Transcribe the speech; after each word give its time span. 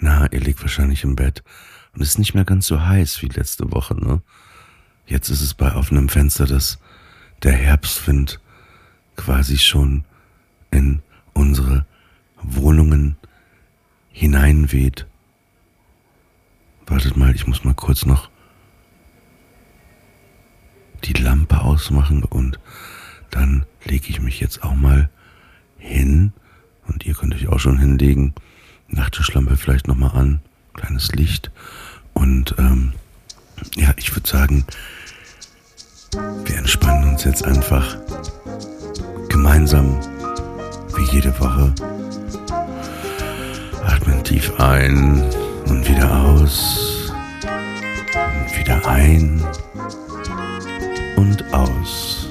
Na, 0.00 0.26
ihr 0.30 0.40
liegt 0.40 0.62
wahrscheinlich 0.62 1.04
im 1.04 1.16
Bett 1.16 1.42
und 1.94 2.02
es 2.02 2.10
ist 2.10 2.18
nicht 2.18 2.34
mehr 2.34 2.44
ganz 2.44 2.66
so 2.66 2.84
heiß 2.84 3.22
wie 3.22 3.28
letzte 3.28 3.72
Woche, 3.72 3.94
ne? 3.94 4.22
Jetzt 5.06 5.30
ist 5.30 5.40
es 5.40 5.54
bei 5.54 5.74
offenem 5.74 6.08
Fenster, 6.08 6.46
dass 6.46 6.78
der 7.42 7.52
Herbstwind 7.52 8.40
quasi 9.16 9.56
schon 9.58 10.04
in 10.70 11.02
unsere 11.32 11.86
Wohnungen 12.42 13.16
hineinweht. 14.10 15.06
Wartet 16.86 17.16
mal, 17.16 17.34
ich 17.34 17.46
muss 17.46 17.64
mal 17.64 17.74
kurz 17.74 18.04
noch 18.04 18.30
die 21.04 21.14
Lampe 21.14 21.60
ausmachen 21.60 22.22
und 22.22 22.58
dann 23.30 23.66
lege 23.84 24.08
ich 24.08 24.20
mich 24.20 24.40
jetzt 24.40 24.62
auch 24.62 24.74
mal 24.74 25.10
hin 25.78 26.32
und 26.86 27.06
ihr 27.06 27.14
könnt 27.14 27.34
euch 27.34 27.48
auch 27.48 27.60
schon 27.60 27.78
hinlegen. 27.78 28.34
Nachttischlampe 28.88 29.56
vielleicht 29.56 29.88
nochmal 29.88 30.12
an, 30.16 30.40
kleines 30.74 31.12
Licht 31.12 31.50
und 32.14 32.54
ähm, 32.58 32.92
ja, 33.76 33.92
ich 33.96 34.14
würde 34.14 34.28
sagen, 34.28 34.64
wir 36.44 36.56
entspannen 36.56 37.10
uns 37.10 37.24
jetzt 37.24 37.44
einfach 37.44 37.96
gemeinsam 39.28 39.98
wie 40.96 41.04
jede 41.12 41.38
Woche. 41.38 41.74
Atmen 43.84 44.24
tief 44.24 44.52
ein 44.58 45.22
und 45.66 45.88
wieder 45.88 46.24
aus 46.24 47.12
und 48.14 48.58
wieder 48.58 48.86
ein 48.86 49.42
und 51.16 51.52
aus. 51.52 52.28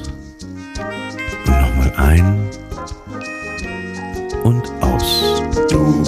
Und 1.45 1.62
nochmal 1.62 1.93
ein 1.98 2.46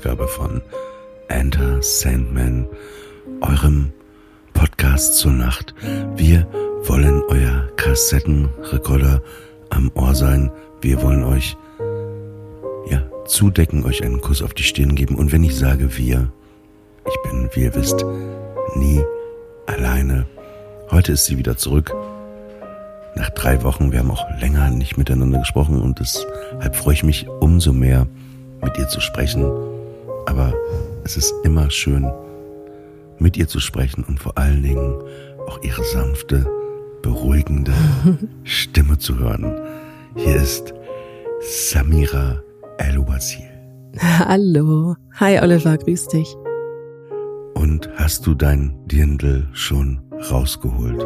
Ausgabe 0.00 0.28
von 0.28 0.62
Enter 1.28 1.82
Sandman, 1.82 2.66
eurem 3.42 3.92
Podcast 4.54 5.18
zur 5.18 5.32
Nacht. 5.32 5.74
Wir 6.16 6.46
wollen 6.84 7.22
euer 7.28 7.68
Kassettenrekorder 7.76 9.20
am 9.68 9.90
Ohr 9.94 10.14
sein. 10.14 10.50
Wir 10.80 11.02
wollen 11.02 11.22
euch 11.22 11.54
ja 12.88 13.02
zudecken, 13.26 13.84
euch 13.84 14.02
einen 14.02 14.22
Kuss 14.22 14.40
auf 14.40 14.54
die 14.54 14.62
Stirn 14.62 14.94
geben. 14.94 15.16
Und 15.16 15.32
wenn 15.32 15.44
ich 15.44 15.54
sage 15.54 15.98
wir, 15.98 16.32
ich 17.06 17.30
bin, 17.30 17.50
wie 17.52 17.64
ihr 17.64 17.74
wisst, 17.74 18.02
nie 18.76 19.04
alleine. 19.66 20.26
Heute 20.90 21.12
ist 21.12 21.26
sie 21.26 21.36
wieder 21.36 21.58
zurück. 21.58 21.94
Nach 23.16 23.28
drei 23.28 23.62
Wochen, 23.64 23.92
wir 23.92 23.98
haben 23.98 24.10
auch 24.10 24.24
länger 24.40 24.70
nicht 24.70 24.96
miteinander 24.96 25.40
gesprochen 25.40 25.82
und 25.82 26.00
deshalb 26.00 26.74
freue 26.74 26.94
ich 26.94 27.02
mich 27.02 27.28
umso 27.28 27.74
mehr, 27.74 28.06
mit 28.62 28.78
ihr 28.78 28.88
zu 28.88 29.02
sprechen. 29.02 29.44
Aber 30.26 30.52
es 31.04 31.16
ist 31.16 31.32
immer 31.44 31.70
schön, 31.70 32.10
mit 33.18 33.36
ihr 33.36 33.48
zu 33.48 33.60
sprechen 33.60 34.04
und 34.04 34.18
vor 34.20 34.36
allen 34.38 34.62
Dingen 34.62 34.94
auch 35.46 35.62
ihre 35.62 35.84
sanfte, 35.84 36.46
beruhigende 37.02 37.72
Stimme 38.44 38.98
zu 38.98 39.18
hören. 39.18 39.60
Hier 40.16 40.36
ist 40.36 40.74
Samira 41.40 42.42
El-Wazir. 42.78 43.48
Hallo. 43.98 44.96
Hi 45.14 45.40
Oliver, 45.40 45.76
grüß 45.76 46.08
dich. 46.08 46.36
Und 47.54 47.90
hast 47.96 48.26
du 48.26 48.34
dein 48.34 48.74
Dirndl 48.86 49.48
schon 49.52 50.00
rausgeholt? 50.30 51.04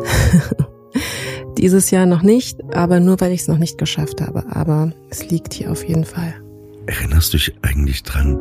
Dieses 1.58 1.90
Jahr 1.90 2.06
noch 2.06 2.22
nicht, 2.22 2.60
aber 2.74 3.00
nur 3.00 3.20
weil 3.20 3.32
ich 3.32 3.42
es 3.42 3.48
noch 3.48 3.58
nicht 3.58 3.78
geschafft 3.78 4.20
habe. 4.20 4.44
Aber 4.50 4.92
es 5.10 5.30
liegt 5.30 5.54
hier 5.54 5.70
auf 5.70 5.84
jeden 5.84 6.04
Fall. 6.04 6.34
Erinnerst 6.86 7.32
du 7.32 7.38
dich 7.38 7.54
eigentlich 7.62 8.02
dran, 8.02 8.38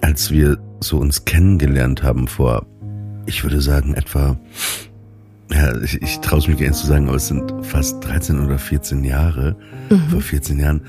als 0.00 0.30
wir 0.30 0.58
so 0.80 0.98
uns 0.98 1.24
kennengelernt 1.24 2.02
haben 2.02 2.28
vor, 2.28 2.66
ich 3.26 3.42
würde 3.42 3.60
sagen, 3.60 3.94
etwa, 3.94 4.36
ja, 5.50 5.76
ich, 5.82 6.00
ich 6.00 6.18
traue 6.20 6.38
es 6.38 6.48
mich 6.48 6.58
gerne 6.58 6.72
zu 6.72 6.86
sagen, 6.86 7.08
aber 7.08 7.16
es 7.16 7.28
sind 7.28 7.52
fast 7.62 8.04
13 8.04 8.40
oder 8.44 8.58
14 8.58 9.04
Jahre, 9.04 9.56
mhm. 9.90 10.08
vor 10.10 10.20
14 10.20 10.58
Jahren, 10.58 10.82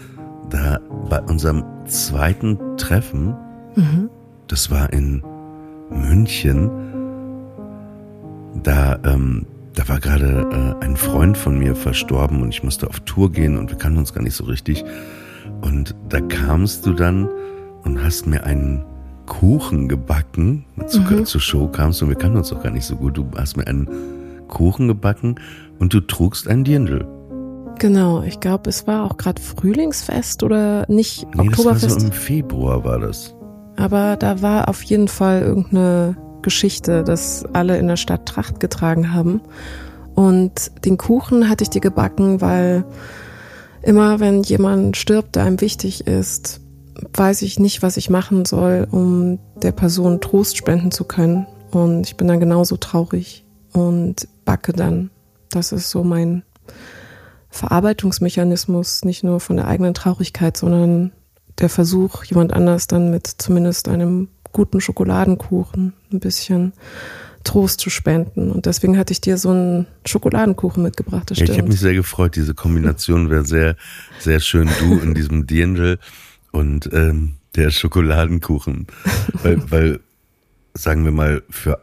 da 0.50 0.80
bei 1.10 1.22
unserem 1.22 1.64
zweiten 1.86 2.58
Treffen, 2.78 3.36
mhm. 3.76 4.10
das 4.48 4.72
war 4.72 4.92
in 4.94 5.24
München, 5.90 6.70
da, 8.64 9.00
ähm, 9.06 9.46
da 9.76 9.88
war 9.88 10.00
gerade 10.00 10.76
äh, 10.82 10.86
ein 10.86 10.98
Freund 10.98 11.38
von 11.38 11.58
mir 11.58 11.76
verstorben 11.76 12.42
und 12.42 12.50
ich 12.50 12.64
musste 12.64 12.88
auf 12.88 13.00
Tour 13.02 13.32
gehen 13.32 13.58
und 13.58 13.70
wir 13.70 13.78
kannten 13.78 14.00
uns 14.00 14.14
gar 14.14 14.24
nicht 14.24 14.36
so 14.36 14.44
richtig. 14.46 14.84
Und 15.62 15.96
da 16.10 16.20
kamst 16.22 16.86
du 16.86 16.94
dann 16.94 17.30
und 17.84 18.04
hast 18.04 18.28
mir 18.28 18.44
einen 18.44 18.84
Kuchen 19.30 19.88
gebacken. 19.88 20.66
Zu, 20.88 21.00
mhm. 21.00 21.26
zur 21.26 21.40
Show 21.40 21.68
kamst 21.68 22.02
und 22.02 22.10
wir 22.10 22.16
kannten 22.18 22.38
uns 22.38 22.50
doch 22.50 22.62
gar 22.62 22.72
nicht 22.72 22.86
so 22.86 22.98
gut. 22.98 23.16
Du 23.16 23.26
hast 23.38 23.56
mir 23.56 23.66
einen 23.68 23.88
Kuchen 24.50 24.90
gebacken 24.90 25.36
und 25.80 25.94
du 25.94 26.02
trugst 26.02 26.48
ein 26.50 26.66
Dirndl. 26.66 27.08
Genau, 27.78 28.24
ich 28.24 28.42
glaube, 28.42 28.70
es 28.70 28.88
war 28.88 29.06
auch 29.06 29.16
gerade 29.16 29.42
Frühlingsfest 29.42 30.44
oder 30.44 30.86
nicht 30.90 31.26
nee, 31.34 31.48
Oktoberfest. 31.48 31.86
Das 31.86 31.94
war 31.94 32.00
so 32.02 32.08
im 32.08 32.12
Februar 32.12 32.84
war 32.84 33.00
das. 33.00 33.34
Aber 33.78 34.18
da 34.18 34.42
war 34.42 34.68
auf 34.68 34.84
jeden 34.84 35.08
Fall 35.08 35.42
irgendeine 35.42 36.18
Geschichte, 36.42 37.06
dass 37.06 37.46
alle 37.54 37.78
in 37.78 37.88
der 37.88 37.96
Stadt 37.96 38.26
Tracht 38.26 38.60
getragen 38.60 39.14
haben. 39.14 39.40
Und 40.16 40.72
den 40.84 40.98
Kuchen 40.98 41.48
hatte 41.48 41.64
ich 41.64 41.70
dir 41.70 41.82
gebacken, 41.82 42.42
weil 42.42 42.84
immer 43.84 44.20
wenn 44.20 44.44
jemand 44.44 44.98
stirbt, 44.98 45.38
der 45.38 45.44
einem 45.46 45.62
wichtig 45.62 46.08
ist, 46.08 46.60
weiß 47.14 47.42
ich 47.42 47.60
nicht, 47.60 47.82
was 47.82 47.98
ich 47.98 48.10
machen 48.10 48.46
soll, 48.46 48.88
um 48.90 49.40
der 49.62 49.72
Person 49.72 50.22
Trost 50.22 50.58
spenden 50.58 50.92
zu 50.92 51.04
können. 51.04 51.48
Und 51.72 52.08
ich 52.08 52.18
bin 52.18 52.28
dann 52.28 52.40
genauso 52.40 52.78
traurig 52.78 53.46
und 53.74 54.28
backe 54.46 54.74
dann. 54.74 55.10
Das 55.50 55.72
ist 55.72 55.90
so 55.90 56.04
mein 56.04 56.44
Verarbeitungsmechanismus, 57.50 59.06
nicht 59.06 59.24
nur 59.24 59.40
von 59.40 59.58
der 59.58 59.68
eigenen 59.68 59.94
Traurigkeit, 59.94 60.58
sondern 60.58 61.12
der 61.60 61.70
Versuch, 61.70 62.24
jemand 62.24 62.54
anders 62.54 62.88
dann 62.88 63.12
mit 63.12 63.28
zumindest 63.28 63.88
einem 63.88 64.30
guten 64.52 64.82
Schokoladenkuchen 64.82 65.94
ein 66.12 66.20
bisschen 66.20 66.74
Trost 67.44 67.80
zu 67.80 67.90
spenden. 67.90 68.52
Und 68.52 68.66
deswegen 68.66 68.98
hatte 68.98 69.14
ich 69.14 69.22
dir 69.22 69.38
so 69.38 69.50
einen 69.50 69.88
Schokoladenkuchen 70.06 70.84
mitgebracht. 70.84 71.32
Ja, 71.36 71.44
ich 71.44 71.58
habe 71.58 71.70
mich 71.70 71.80
sehr 71.80 71.94
gefreut. 71.94 72.36
Diese 72.36 72.54
Kombination 72.54 73.30
wäre 73.30 73.46
sehr, 73.46 73.76
sehr 74.20 74.40
schön. 74.40 74.70
Du 74.80 75.00
in 75.00 75.14
diesem 75.14 75.48
Dirndl 75.48 76.00
und 76.52 76.90
ähm, 76.94 77.36
der 77.56 77.72
Schokoladenkuchen. 77.72 78.88
weil, 79.44 79.72
weil, 79.72 80.00
sagen 80.74 81.06
wir 81.06 81.12
mal, 81.12 81.44
für 81.50 81.82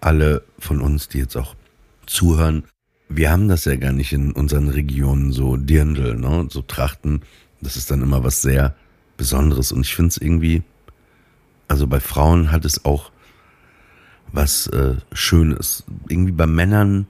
alle 0.00 0.42
von 0.58 0.80
uns, 0.80 1.08
die 1.08 1.18
jetzt 1.18 1.36
auch 1.36 1.54
zuhören, 2.06 2.64
wir 3.08 3.30
haben 3.30 3.48
das 3.48 3.64
ja 3.64 3.76
gar 3.76 3.92
nicht 3.92 4.12
in 4.12 4.32
unseren 4.32 4.68
Regionen 4.68 5.32
so 5.32 5.56
Dirndl, 5.56 6.16
ne? 6.16 6.46
so 6.50 6.62
Trachten. 6.62 7.22
Das 7.60 7.76
ist 7.76 7.90
dann 7.90 8.02
immer 8.02 8.22
was 8.22 8.42
sehr 8.42 8.74
Besonderes. 9.16 9.72
Und 9.72 9.80
ich 9.80 9.94
finde 9.94 10.10
es 10.10 10.18
irgendwie, 10.18 10.62
also 11.66 11.86
bei 11.86 12.00
Frauen 12.00 12.52
hat 12.52 12.64
es 12.64 12.84
auch 12.84 13.10
was 14.32 14.66
äh, 14.68 14.96
Schönes. 15.12 15.84
Irgendwie 16.08 16.32
bei 16.32 16.46
Männern 16.46 17.06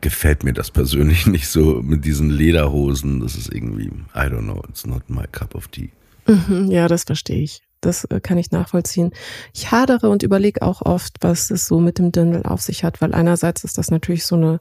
gefällt 0.00 0.44
mir 0.44 0.52
das 0.52 0.70
persönlich 0.70 1.26
nicht 1.26 1.48
so 1.48 1.80
mit 1.82 2.04
diesen 2.04 2.30
Lederhosen. 2.30 3.20
Das 3.20 3.36
ist 3.36 3.52
irgendwie, 3.52 3.86
I 4.14 4.28
don't 4.28 4.42
know, 4.42 4.62
it's 4.68 4.86
not 4.86 5.08
my 5.08 5.24
cup 5.30 5.54
of 5.54 5.68
tea. 5.68 5.90
Mhm, 6.26 6.70
ja, 6.70 6.88
das 6.88 7.04
verstehe 7.04 7.42
ich. 7.42 7.62
Das 7.80 8.04
äh, 8.04 8.20
kann 8.20 8.38
ich 8.38 8.50
nachvollziehen. 8.50 9.12
Ich 9.54 9.70
hadere 9.70 10.08
und 10.08 10.22
überlege 10.22 10.62
auch 10.62 10.82
oft, 10.82 11.16
was 11.20 11.50
es 11.50 11.66
so 11.66 11.80
mit 11.80 11.98
dem 11.98 12.10
Dirndl 12.10 12.42
auf 12.44 12.62
sich 12.62 12.84
hat, 12.84 13.00
weil 13.00 13.14
einerseits 13.14 13.64
ist 13.64 13.78
das 13.78 13.90
natürlich 13.90 14.24
so 14.24 14.36
eine 14.36 14.60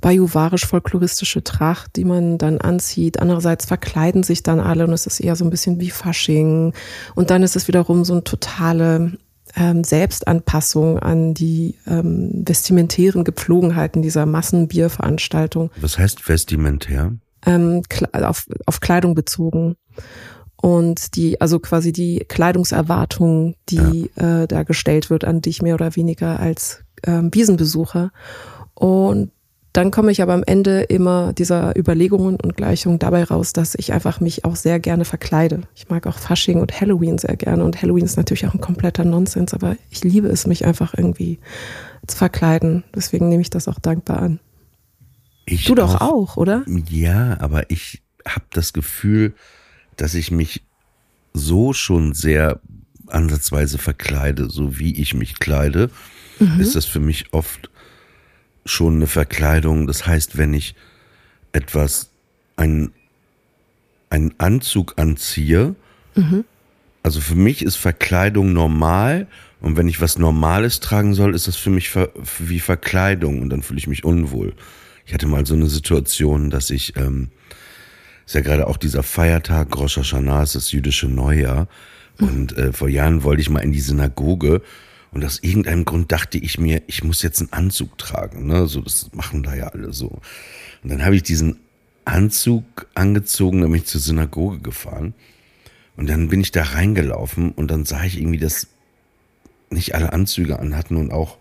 bajuwarisch-folkloristische 0.00 1.42
Tracht, 1.42 1.96
die 1.96 2.04
man 2.04 2.36
dann 2.36 2.58
anzieht. 2.58 3.20
Andererseits 3.20 3.64
verkleiden 3.64 4.22
sich 4.22 4.42
dann 4.42 4.60
alle 4.60 4.86
und 4.86 4.92
es 4.92 5.06
ist 5.06 5.20
eher 5.20 5.34
so 5.34 5.46
ein 5.46 5.50
bisschen 5.50 5.80
wie 5.80 5.88
Fasching. 5.88 6.74
Und 7.14 7.30
dann 7.30 7.42
ist 7.42 7.56
es 7.56 7.68
wiederum 7.68 8.04
so 8.04 8.12
eine 8.12 8.24
totale 8.24 9.16
ähm, 9.56 9.84
Selbstanpassung 9.84 10.98
an 10.98 11.34
die 11.34 11.76
ähm, 11.86 12.42
vestimentären 12.46 13.24
Gepflogenheiten 13.24 14.02
dieser 14.02 14.26
Massenbierveranstaltung. 14.26 15.70
Was 15.80 15.98
heißt 15.98 16.28
vestimentär? 16.28 17.12
ähm, 17.46 17.82
auf, 18.12 18.46
auf 18.66 18.80
Kleidung 18.80 19.14
bezogen. 19.14 19.76
Und 20.56 21.16
die, 21.16 21.40
also 21.40 21.58
quasi 21.58 21.92
die 21.92 22.24
Kleidungserwartung, 22.26 23.54
die 23.68 24.10
ja. 24.16 24.42
äh, 24.42 24.46
da 24.46 24.62
gestellt 24.62 25.10
wird 25.10 25.24
an 25.24 25.42
dich 25.42 25.60
mehr 25.60 25.74
oder 25.74 25.94
weniger 25.94 26.40
als 26.40 26.84
ähm, 27.06 27.30
Wiesenbesucher. 27.32 28.10
Und 28.74 29.30
dann 29.74 29.90
komme 29.90 30.12
ich 30.12 30.22
aber 30.22 30.34
am 30.34 30.44
Ende 30.46 30.82
immer 30.82 31.32
dieser 31.32 31.76
Überlegungen 31.76 32.36
und 32.36 32.56
Gleichungen 32.56 33.00
dabei 33.00 33.24
raus, 33.24 33.52
dass 33.52 33.74
ich 33.74 33.92
einfach 33.92 34.20
mich 34.20 34.44
auch 34.44 34.54
sehr 34.54 34.78
gerne 34.78 35.04
verkleide. 35.04 35.62
Ich 35.74 35.88
mag 35.88 36.06
auch 36.06 36.16
Fasching 36.16 36.60
und 36.60 36.80
Halloween 36.80 37.18
sehr 37.18 37.34
gerne. 37.34 37.64
Und 37.64 37.82
Halloween 37.82 38.04
ist 38.04 38.16
natürlich 38.16 38.46
auch 38.46 38.54
ein 38.54 38.60
kompletter 38.60 39.04
Nonsens, 39.04 39.52
aber 39.52 39.76
ich 39.90 40.04
liebe 40.04 40.28
es, 40.28 40.46
mich 40.46 40.64
einfach 40.64 40.94
irgendwie 40.96 41.40
zu 42.06 42.16
verkleiden. 42.16 42.84
Deswegen 42.94 43.28
nehme 43.28 43.42
ich 43.42 43.50
das 43.50 43.66
auch 43.66 43.80
dankbar 43.80 44.22
an. 44.22 44.38
Ich 45.44 45.64
du 45.64 45.74
doch 45.74 46.00
auch, 46.00 46.36
oder? 46.36 46.64
Ja, 46.88 47.36
aber 47.40 47.68
ich 47.68 48.00
habe 48.24 48.46
das 48.52 48.74
Gefühl, 48.74 49.34
dass 49.96 50.14
ich 50.14 50.30
mich 50.30 50.62
so 51.32 51.72
schon 51.72 52.14
sehr 52.14 52.60
ansatzweise 53.08 53.78
verkleide, 53.78 54.48
so 54.50 54.78
wie 54.78 54.94
ich 54.94 55.14
mich 55.14 55.40
kleide, 55.40 55.90
mhm. 56.38 56.60
ist 56.60 56.76
das 56.76 56.84
für 56.84 57.00
mich 57.00 57.32
oft 57.32 57.70
schon 58.64 58.96
eine 58.96 59.06
Verkleidung. 59.06 59.86
Das 59.86 60.06
heißt, 60.06 60.36
wenn 60.36 60.54
ich 60.54 60.74
etwas, 61.52 62.10
einen, 62.56 62.92
einen 64.10 64.34
Anzug 64.38 64.94
anziehe, 64.96 65.74
mhm. 66.14 66.44
also 67.02 67.20
für 67.20 67.34
mich 67.34 67.62
ist 67.62 67.76
Verkleidung 67.76 68.52
normal 68.52 69.26
und 69.60 69.76
wenn 69.76 69.88
ich 69.88 70.00
was 70.00 70.18
Normales 70.18 70.80
tragen 70.80 71.14
soll, 71.14 71.34
ist 71.34 71.48
das 71.48 71.56
für 71.56 71.70
mich 71.70 71.90
ver 71.90 72.10
wie 72.38 72.60
Verkleidung 72.60 73.40
und 73.40 73.50
dann 73.50 73.62
fühle 73.62 73.78
ich 73.78 73.86
mich 73.86 74.04
unwohl. 74.04 74.54
Ich 75.06 75.14
hatte 75.14 75.26
mal 75.26 75.46
so 75.46 75.54
eine 75.54 75.68
Situation, 75.68 76.50
dass 76.50 76.70
ich, 76.70 76.96
ähm, 76.96 77.30
ist 78.26 78.34
ja 78.34 78.40
gerade 78.40 78.66
auch 78.66 78.76
dieser 78.76 79.02
Feiertag, 79.02 79.76
Rosh 79.76 79.98
Hashanah, 79.98 80.42
ist 80.42 80.54
das 80.54 80.72
jüdische 80.72 81.08
Neujahr. 81.08 81.68
Mhm. 82.18 82.28
Und 82.28 82.58
äh, 82.58 82.72
vor 82.72 82.88
Jahren 82.88 83.22
wollte 83.22 83.42
ich 83.42 83.50
mal 83.50 83.60
in 83.60 83.72
die 83.72 83.80
Synagoge 83.80 84.62
und 85.14 85.24
aus 85.24 85.38
irgendeinem 85.42 85.84
Grund 85.84 86.10
dachte 86.10 86.38
ich 86.38 86.58
mir, 86.58 86.82
ich 86.88 87.04
muss 87.04 87.22
jetzt 87.22 87.40
einen 87.40 87.52
Anzug 87.52 87.96
tragen. 87.98 88.46
Ne? 88.46 88.66
So, 88.66 88.80
das 88.80 89.10
machen 89.14 89.44
da 89.44 89.54
ja 89.54 89.68
alle 89.68 89.92
so. 89.92 90.20
Und 90.82 90.90
dann 90.90 91.04
habe 91.04 91.14
ich 91.14 91.22
diesen 91.22 91.60
Anzug 92.04 92.64
angezogen, 92.94 93.60
dann 93.60 93.70
bin 93.70 93.80
ich 93.80 93.86
zur 93.86 94.00
Synagoge 94.00 94.58
gefahren. 94.58 95.14
Und 95.96 96.08
dann 96.08 96.28
bin 96.28 96.40
ich 96.40 96.50
da 96.50 96.64
reingelaufen 96.64 97.52
und 97.52 97.70
dann 97.70 97.84
sah 97.84 98.04
ich 98.04 98.18
irgendwie, 98.18 98.38
dass 98.38 98.66
nicht 99.70 99.94
alle 99.94 100.12
Anzüge 100.12 100.58
anhatten 100.58 100.96
und 100.96 101.12
auch 101.12 101.38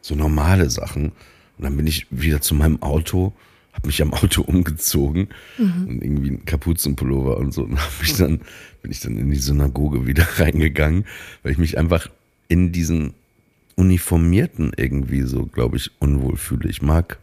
so 0.00 0.14
normale 0.14 0.70
Sachen. 0.70 1.06
Und 1.56 1.64
dann 1.64 1.76
bin 1.76 1.88
ich 1.88 2.06
wieder 2.10 2.40
zu 2.40 2.54
meinem 2.54 2.80
Auto, 2.82 3.32
habe 3.72 3.88
mich 3.88 4.00
am 4.00 4.14
Auto 4.14 4.42
umgezogen 4.46 5.28
mhm. 5.58 5.88
und 5.88 6.04
irgendwie 6.04 6.30
ein 6.30 6.44
Kapuzenpullover 6.44 7.36
und 7.38 7.52
so. 7.52 7.64
Und 7.64 7.80
hab 7.82 8.00
mich 8.00 8.16
dann, 8.16 8.42
bin 8.80 8.92
ich 8.92 9.00
dann 9.00 9.18
in 9.18 9.28
die 9.28 9.38
Synagoge 9.38 10.06
wieder 10.06 10.26
reingegangen, 10.38 11.04
weil 11.42 11.50
ich 11.50 11.58
mich 11.58 11.76
einfach 11.76 12.08
in 12.48 12.72
diesen 12.72 13.14
Uniformierten 13.76 14.72
irgendwie 14.76 15.22
so, 15.22 15.46
glaube 15.46 15.76
ich, 15.76 15.90
unwohl 16.00 16.36
fühle. 16.36 16.68
Ich 16.68 16.82
mag 16.82 17.18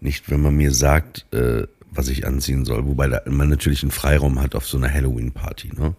nicht, 0.00 0.30
wenn 0.30 0.42
man 0.42 0.54
mir 0.56 0.72
sagt, 0.72 1.26
äh, 1.32 1.66
was 1.90 2.08
ich 2.08 2.26
anziehen 2.26 2.64
soll, 2.64 2.86
wobei 2.86 3.20
man 3.26 3.48
natürlich 3.48 3.82
einen 3.82 3.92
Freiraum 3.92 4.40
hat 4.40 4.54
auf 4.54 4.66
so 4.66 4.76
einer 4.76 4.92
Halloween-Party. 4.92 5.72
Ne? 5.78 5.94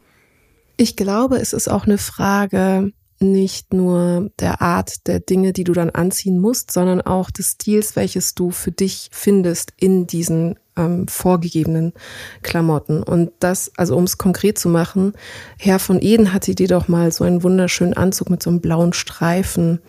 Ich 0.77 0.95
glaube, 0.95 1.37
es 1.37 1.53
ist 1.53 1.69
auch 1.69 1.85
eine 1.85 1.97
Frage 1.97 2.91
nicht 3.19 3.73
nur 3.73 4.31
der 4.39 4.61
Art 4.61 5.07
der 5.07 5.19
Dinge, 5.19 5.53
die 5.53 5.63
du 5.63 5.73
dann 5.73 5.89
anziehen 5.89 6.39
musst, 6.39 6.71
sondern 6.71 7.01
auch 7.01 7.31
des 7.31 7.51
Stils, 7.53 7.95
welches 7.95 8.35
du 8.35 8.51
für 8.51 8.71
dich 8.71 9.09
findest 9.11 9.73
in 9.77 10.07
diesen 10.07 10.59
ähm, 10.77 11.07
vorgegebenen 11.07 11.93
Klamotten. 12.41 13.03
Und 13.03 13.31
das, 13.39 13.71
also 13.77 13.95
um 13.95 14.03
es 14.03 14.17
konkret 14.17 14.57
zu 14.57 14.69
machen, 14.69 15.13
Herr 15.57 15.79
von 15.79 16.01
Eden 16.01 16.33
hatte 16.33 16.55
dir 16.55 16.67
doch 16.67 16.87
mal 16.87 17.11
so 17.11 17.23
einen 17.23 17.43
wunderschönen 17.43 17.93
Anzug 17.93 18.29
mit 18.29 18.41
so 18.43 18.49
einem 18.49 18.61
blauen 18.61 18.93
Streifen 18.93 19.79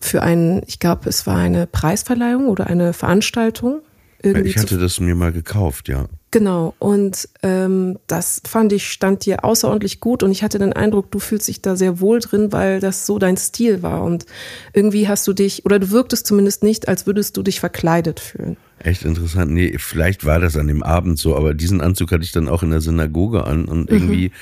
für 0.00 0.22
einen, 0.22 0.62
ich 0.66 0.78
glaube, 0.78 1.08
es 1.08 1.26
war 1.26 1.36
eine 1.36 1.66
Preisverleihung 1.66 2.48
oder 2.48 2.68
eine 2.68 2.92
Veranstaltung. 2.92 3.80
Irgendwie 4.22 4.48
ich 4.48 4.56
hatte 4.56 4.78
das 4.78 4.98
mir 4.98 5.14
mal 5.14 5.32
gekauft, 5.32 5.88
ja. 5.88 6.06
Genau, 6.30 6.74
und 6.78 7.28
ähm, 7.42 7.98
das 8.06 8.42
fand 8.46 8.72
ich, 8.72 8.90
stand 8.90 9.24
dir 9.24 9.44
außerordentlich 9.44 10.00
gut 10.00 10.22
und 10.22 10.30
ich 10.30 10.42
hatte 10.42 10.58
den 10.58 10.74
Eindruck, 10.74 11.10
du 11.10 11.20
fühlst 11.20 11.48
dich 11.48 11.62
da 11.62 11.74
sehr 11.74 12.00
wohl 12.00 12.18
drin, 12.18 12.52
weil 12.52 12.80
das 12.80 13.06
so 13.06 13.18
dein 13.18 13.36
Stil 13.36 13.82
war 13.82 14.02
und 14.02 14.26
irgendwie 14.74 15.08
hast 15.08 15.26
du 15.26 15.32
dich, 15.32 15.64
oder 15.64 15.78
du 15.78 15.90
wirktest 15.90 16.26
zumindest 16.26 16.62
nicht, 16.62 16.88
als 16.88 17.06
würdest 17.06 17.36
du 17.36 17.42
dich 17.42 17.60
verkleidet 17.60 18.20
fühlen. 18.20 18.58
Echt 18.80 19.04
interessant. 19.04 19.52
Nee, 19.52 19.76
vielleicht 19.78 20.24
war 20.24 20.38
das 20.38 20.56
an 20.56 20.68
dem 20.68 20.82
Abend 20.82 21.18
so, 21.18 21.34
aber 21.34 21.54
diesen 21.54 21.80
Anzug 21.80 22.12
hatte 22.12 22.24
ich 22.24 22.32
dann 22.32 22.48
auch 22.48 22.62
in 22.62 22.70
der 22.70 22.80
Synagoge 22.80 23.44
an 23.44 23.64
und 23.64 23.90
mhm. 23.90 23.96
irgendwie. 23.96 24.28
Mhm. 24.28 24.32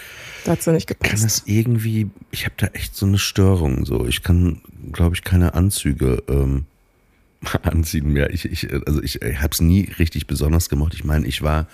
Da 0.44 0.52
hat's 0.52 0.66
ja 0.66 0.72
nicht 0.72 0.86
gepasst. 0.86 1.12
Kann 1.12 1.22
das 1.22 1.42
irgendwie, 1.46 2.10
ich 2.30 2.44
habe 2.44 2.54
da 2.58 2.66
echt 2.68 2.96
so 2.96 3.06
eine 3.06 3.18
Störung. 3.18 3.86
So, 3.86 4.06
ich 4.06 4.22
kann, 4.22 4.60
glaube 4.92 5.14
ich, 5.14 5.24
keine 5.24 5.54
Anzüge 5.54 6.22
ähm, 6.28 6.66
anziehen 7.62 8.12
mehr. 8.12 8.32
Ich, 8.32 8.44
ich, 8.44 8.72
also 8.86 9.02
ich, 9.02 9.22
ich 9.22 9.40
habe 9.40 9.52
es 9.52 9.60
nie 9.60 9.88
richtig 9.98 10.26
besonders 10.26 10.68
gemacht. 10.68 10.94
Ich 10.94 11.04
meine, 11.04 11.26
ich 11.26 11.42
war 11.42 11.66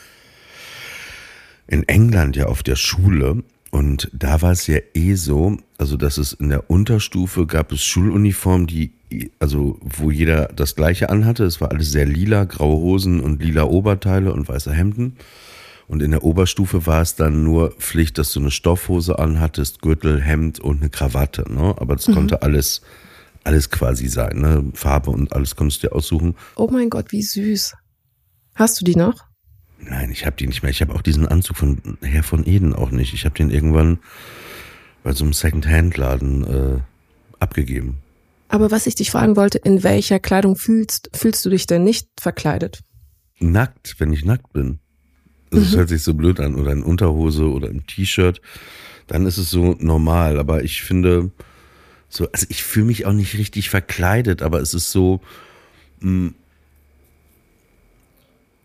in 1.66 1.86
England 1.88 2.36
ja 2.36 2.46
auf 2.46 2.62
der 2.62 2.76
Schule 2.76 3.42
und 3.70 4.10
da 4.12 4.42
war 4.42 4.52
es 4.52 4.66
ja 4.66 4.78
eh 4.94 5.14
so, 5.14 5.56
also 5.78 5.96
dass 5.96 6.18
es 6.18 6.34
in 6.34 6.50
der 6.50 6.68
Unterstufe 6.68 7.46
gab 7.46 7.72
es 7.72 7.82
Schuluniformen, 7.82 8.66
die, 8.66 8.92
also 9.38 9.78
wo 9.80 10.10
jeder 10.10 10.48
das 10.48 10.76
gleiche 10.76 11.08
anhatte. 11.08 11.44
Es 11.44 11.60
war 11.60 11.70
alles 11.70 11.90
sehr 11.90 12.04
lila, 12.04 12.44
graue 12.44 12.76
Hosen 12.76 13.20
und 13.20 13.42
lila 13.42 13.64
Oberteile 13.64 14.32
und 14.32 14.46
weiße 14.46 14.72
Hemden. 14.72 15.16
Und 15.88 16.02
in 16.02 16.10
der 16.10 16.22
Oberstufe 16.22 16.86
war 16.86 17.02
es 17.02 17.16
dann 17.16 17.44
nur 17.44 17.70
Pflicht, 17.72 18.18
dass 18.18 18.32
du 18.32 18.40
eine 18.40 18.50
Stoffhose 18.50 19.18
anhattest, 19.18 19.82
Gürtel, 19.82 20.20
Hemd 20.20 20.60
und 20.60 20.80
eine 20.80 20.90
Krawatte. 20.90 21.44
Ne? 21.52 21.74
Aber 21.78 21.96
das 21.96 22.08
mhm. 22.08 22.14
konnte 22.14 22.42
alles 22.42 22.82
alles 23.44 23.70
quasi 23.70 24.08
sein, 24.08 24.40
ne? 24.40 24.70
Farbe 24.74 25.10
und 25.10 25.32
alles 25.32 25.56
konntest 25.56 25.82
du 25.82 25.88
dir 25.88 25.94
aussuchen. 25.94 26.36
Oh 26.56 26.68
mein 26.70 26.90
Gott, 26.90 27.12
wie 27.12 27.22
süß. 27.22 27.74
Hast 28.54 28.80
du 28.80 28.84
die 28.84 28.96
noch? 28.96 29.24
Nein, 29.78 30.10
ich 30.10 30.26
habe 30.26 30.36
die 30.36 30.46
nicht 30.46 30.62
mehr. 30.62 30.70
Ich 30.70 30.80
habe 30.80 30.94
auch 30.94 31.02
diesen 31.02 31.26
Anzug 31.26 31.56
von 31.56 31.98
Herr 32.02 32.22
von 32.22 32.46
Eden 32.46 32.74
auch 32.74 32.90
nicht. 32.90 33.14
Ich 33.14 33.24
habe 33.24 33.34
den 33.34 33.50
irgendwann 33.50 33.98
bei 35.02 35.12
so 35.12 35.24
einem 35.24 35.32
Second-Hand-Laden 35.32 36.44
äh, 36.44 36.80
abgegeben. 37.40 37.98
Aber 38.48 38.70
was 38.70 38.86
ich 38.86 38.94
dich 38.94 39.10
fragen 39.10 39.34
wollte, 39.36 39.58
in 39.58 39.82
welcher 39.82 40.20
Kleidung 40.20 40.56
fühlst, 40.56 41.10
fühlst 41.14 41.44
du 41.44 41.50
dich 41.50 41.66
denn 41.66 41.84
nicht 41.84 42.08
verkleidet? 42.20 42.80
Nackt, 43.40 43.96
wenn 43.98 44.12
ich 44.12 44.24
nackt 44.24 44.52
bin. 44.52 44.78
Das 45.50 45.72
mhm. 45.72 45.76
hört 45.76 45.88
sich 45.88 46.02
so 46.02 46.14
blöd 46.14 46.38
an. 46.38 46.54
Oder 46.54 46.72
in 46.72 46.82
Unterhose 46.82 47.50
oder 47.50 47.68
im 47.68 47.86
T-Shirt. 47.86 48.40
Dann 49.06 49.26
ist 49.26 49.38
es 49.38 49.50
so 49.50 49.74
normal. 49.80 50.38
Aber 50.38 50.62
ich 50.62 50.82
finde, 50.82 51.32
so, 52.12 52.28
also 52.30 52.46
ich 52.50 52.62
fühle 52.62 52.84
mich 52.84 53.06
auch 53.06 53.14
nicht 53.14 53.38
richtig 53.38 53.70
verkleidet, 53.70 54.42
aber 54.42 54.60
es 54.60 54.74
ist 54.74 54.90
so, 54.92 55.22
mm, 56.00 56.28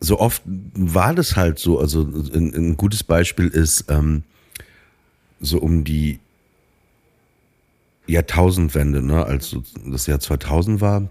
so 0.01 0.19
oft 0.19 0.41
war 0.45 1.15
das 1.15 1.37
halt 1.37 1.57
so, 1.57 1.79
also 1.79 2.01
ein, 2.01 2.53
ein 2.53 2.75
gutes 2.75 3.05
Beispiel 3.05 3.47
ist 3.47 3.85
ähm, 3.87 4.23
so 5.39 5.59
um 5.59 5.85
die 5.85 6.19
Jahrtausendwende, 8.05 9.01
ne, 9.01 9.25
als 9.25 9.49
so 9.49 9.63
das 9.85 10.07
Jahr 10.07 10.19
2000 10.19 10.81
war, 10.81 11.09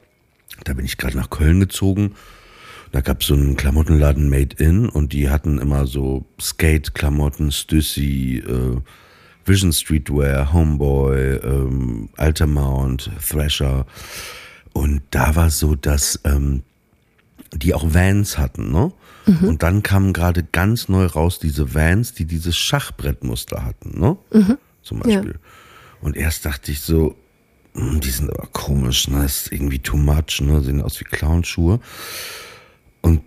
da 0.65 0.75
bin 0.75 0.85
ich 0.85 0.99
gerade 0.99 1.17
nach 1.17 1.31
Köln 1.31 1.59
gezogen. 1.59 2.17
Da 2.93 3.01
gab 3.01 3.23
es 3.23 3.29
so 3.29 3.35
einen 3.35 3.57
Klamottenladen 3.57 4.29
Made 4.29 4.63
In 4.63 4.91
und 4.91 5.15
die 5.15 5.31
hatten 5.31 5.59
immer 5.59 5.87
so 5.87 6.27
Skate-Klamotten, 6.39 7.51
Stüssi, 7.51 8.45
äh, 8.47 8.77
Vision 9.47 9.73
Streetwear, 9.73 10.53
Homeboy, 10.53 11.37
ähm, 11.37 12.09
Altamount, 12.17 13.11
Thrasher. 13.27 13.87
Und 14.73 15.03
da 15.11 15.37
war 15.37 15.51
so, 15.51 15.75
dass 15.75 16.21
ähm, 16.25 16.63
die 17.53 17.73
auch 17.73 17.95
Vans 17.95 18.39
hatten, 18.39 18.73
ne? 18.73 18.93
Mhm. 19.27 19.49
Und 19.49 19.63
dann 19.63 19.83
kamen 19.83 20.13
gerade 20.13 20.45
ganz 20.45 20.89
neu 20.89 21.07
raus 21.07 21.39
diese 21.39 21.75
Vans, 21.75 22.15
die 22.15 22.27
dieses 22.27 22.57
Schachbrettmuster 22.57 23.65
hatten, 23.65 23.99
ne? 23.99 24.17
Mhm. 24.33 24.59
Zum 24.83 25.01
Beispiel. 25.01 25.33
Ja. 25.33 25.51
Und 26.01 26.17
erst 26.17 26.45
dachte 26.45 26.71
ich 26.71 26.81
so, 26.81 27.17
hm, 27.75 28.01
die 28.01 28.11
sind 28.11 28.31
aber 28.31 28.49
komisch, 28.53 29.09
ne? 29.09 29.23
Das 29.23 29.43
ist 29.43 29.53
irgendwie 29.53 29.79
too 29.79 29.97
much, 29.97 30.41
ne? 30.41 30.61
Sehen 30.63 30.83
aus 30.83 31.01
wie 31.01 31.05
Clownschuhe. 31.05 31.81
Und 33.01 33.23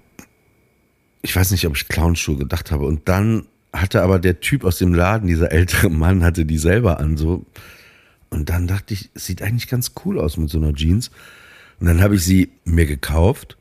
ich 1.21 1.35
weiß 1.35 1.51
nicht, 1.51 1.65
ob 1.65 1.75
ich 1.75 1.87
Clownschuhe 1.87 2.37
gedacht 2.37 2.71
habe. 2.71 2.85
Und 2.85 3.07
dann 3.09 3.45
hatte 3.73 4.01
aber 4.01 4.19
der 4.19 4.39
Typ 4.39 4.63
aus 4.63 4.77
dem 4.77 4.93
Laden, 4.93 5.27
dieser 5.27 5.51
ältere 5.51 5.89
Mann, 5.89 6.23
hatte 6.23 6.45
die 6.45 6.57
selber 6.57 6.99
an 6.99 7.17
so. 7.17 7.45
Und 8.29 8.49
dann 8.49 8.67
dachte 8.67 8.93
ich, 8.93 9.09
es 9.13 9.25
sieht 9.25 9.41
eigentlich 9.41 9.67
ganz 9.67 9.93
cool 10.05 10.19
aus 10.19 10.37
mit 10.37 10.49
so 10.49 10.57
einer 10.57 10.73
Jeans. 10.73 11.11
Und 11.79 11.87
dann 11.87 12.01
habe 12.01 12.15
ich 12.15 12.23
sie 12.23 12.49
mir 12.65 12.85
gekauft. 12.85 13.57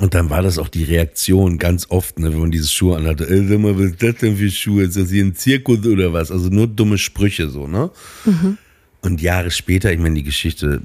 Und 0.00 0.14
dann 0.14 0.28
war 0.28 0.42
das 0.42 0.58
auch 0.58 0.68
die 0.68 0.82
Reaktion 0.82 1.58
ganz 1.58 1.88
oft, 1.88 2.18
ne, 2.18 2.32
wenn 2.32 2.40
man 2.40 2.50
diese 2.50 2.68
Schuhe 2.68 2.96
anhatte. 2.96 3.28
Ey, 3.28 3.46
sag 3.46 3.60
mal, 3.60 3.78
was 3.78 3.92
ist 3.92 4.02
das 4.02 4.16
denn 4.16 4.36
für 4.36 4.50
Schuhe? 4.50 4.82
Ist 4.82 4.96
das 4.96 5.10
hier 5.10 5.24
ein 5.24 5.36
Zirkus 5.36 5.86
oder 5.86 6.12
was? 6.12 6.32
Also 6.32 6.48
nur 6.48 6.66
dumme 6.66 6.98
Sprüche 6.98 7.48
so, 7.48 7.68
ne? 7.68 7.90
Mhm. 8.24 8.58
Und 9.02 9.20
Jahre 9.20 9.52
später, 9.52 9.92
ich 9.92 10.00
meine, 10.00 10.16
die 10.16 10.24
Geschichte 10.24 10.82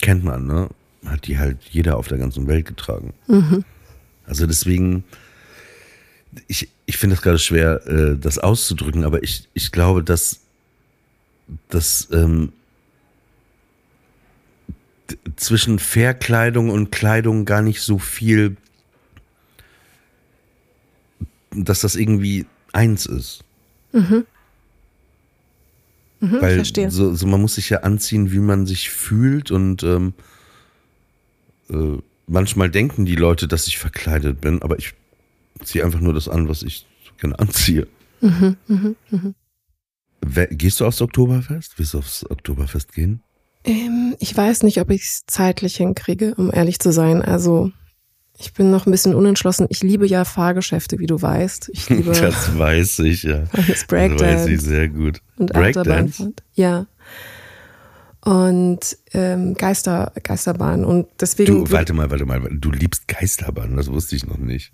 kennt 0.00 0.24
man, 0.24 0.46
ne? 0.46 0.68
Hat 1.06 1.26
die 1.28 1.38
halt 1.38 1.58
jeder 1.70 1.96
auf 1.96 2.08
der 2.08 2.18
ganzen 2.18 2.48
Welt 2.48 2.66
getragen. 2.66 3.12
Mhm. 3.28 3.64
Also 4.26 4.46
deswegen, 4.46 5.04
ich, 6.48 6.68
ich 6.86 6.96
finde 6.96 7.16
es 7.16 7.22
gerade 7.22 7.38
schwer, 7.38 7.86
äh, 7.86 8.16
das 8.18 8.38
auszudrücken, 8.38 9.04
aber 9.04 9.22
ich, 9.22 9.48
ich 9.54 9.72
glaube, 9.72 10.02
dass, 10.02 10.40
dass 11.68 12.08
ähm, 12.12 12.52
zwischen 15.36 15.78
Verkleidung 15.78 16.70
und 16.70 16.90
Kleidung 16.90 17.44
gar 17.44 17.62
nicht 17.62 17.80
so 17.80 17.98
viel, 17.98 18.56
dass 21.50 21.80
das 21.80 21.94
irgendwie 21.94 22.46
eins 22.72 23.06
ist. 23.06 23.44
Mhm. 23.92 24.26
Mhm, 26.20 26.40
Weil 26.40 26.64
so, 26.90 27.14
so, 27.14 27.26
man 27.26 27.40
muss 27.40 27.56
sich 27.56 27.70
ja 27.70 27.80
anziehen, 27.80 28.32
wie 28.32 28.38
man 28.38 28.66
sich 28.66 28.90
fühlt 28.90 29.50
und 29.50 29.82
ähm, 29.82 30.14
äh, 31.70 31.98
manchmal 32.26 32.70
denken 32.70 33.04
die 33.04 33.16
Leute, 33.16 33.46
dass 33.46 33.66
ich 33.66 33.78
verkleidet 33.78 34.40
bin, 34.40 34.62
aber 34.62 34.78
ich 34.78 34.94
ziehe 35.62 35.84
einfach 35.84 36.00
nur 36.00 36.14
das 36.14 36.28
an, 36.28 36.48
was 36.48 36.62
ich 36.62 36.86
gerne 37.18 37.38
anziehe. 37.38 37.86
Mhm, 38.20 38.56
mh, 38.66 38.94
mh. 39.10 39.34
Gehst 40.50 40.80
du 40.80 40.86
aufs 40.86 41.02
Oktoberfest? 41.02 41.78
Willst 41.78 41.94
du 41.94 41.98
aufs 41.98 42.28
Oktoberfest 42.30 42.92
gehen? 42.92 43.20
Ähm, 43.64 44.14
ich 44.20 44.36
weiß 44.36 44.62
nicht, 44.62 44.80
ob 44.80 44.90
ich 44.90 45.02
es 45.02 45.22
zeitlich 45.26 45.76
hinkriege, 45.76 46.34
um 46.36 46.52
ehrlich 46.52 46.78
zu 46.78 46.92
sein. 46.92 47.22
Also 47.22 47.72
ich 48.38 48.52
bin 48.52 48.70
noch 48.70 48.86
ein 48.86 48.90
bisschen 48.90 49.14
unentschlossen. 49.14 49.66
Ich 49.70 49.82
liebe 49.82 50.06
ja 50.06 50.24
Fahrgeschäfte, 50.24 50.98
wie 50.98 51.06
du 51.06 51.20
weißt. 51.20 51.70
Ich 51.72 51.88
liebe 51.90 52.12
das 52.12 52.58
weiß 52.58 53.00
ich, 53.00 53.22
ja. 53.22 53.44
Das 53.52 53.88
weiß 53.88 54.46
ich 54.46 54.60
sehr 54.60 54.88
gut. 54.88 55.20
Und 55.36 55.52
Breakdance? 55.52 56.32
Ja. 56.54 56.86
Und 58.22 58.96
ähm, 59.12 59.54
Geister, 59.54 60.12
Geisterbahn. 60.22 60.84
Und 60.84 61.08
deswegen. 61.20 61.64
Du, 61.64 61.70
warte 61.70 61.92
mal, 61.92 62.10
warte 62.10 62.24
mal. 62.24 62.40
Du 62.50 62.70
liebst 62.70 63.06
Geisterbahn, 63.06 63.76
das 63.76 63.90
wusste 63.90 64.16
ich 64.16 64.26
noch 64.26 64.38
nicht. 64.38 64.72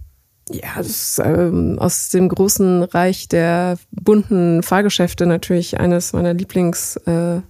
Ja, 0.51 0.77
das 0.79 0.89
ist 0.89 1.23
ähm, 1.25 1.79
aus 1.79 2.09
dem 2.09 2.29
großen 2.29 2.83
Reich 2.83 3.29
der 3.29 3.79
bunten 3.93 4.63
Fahrgeschäfte 4.63 5.27
natürlich 5.27 5.79
eines 5.79 6.13
meiner 6.13 6.35
Lieblings. 6.35 6.97
Äh, 6.97 7.41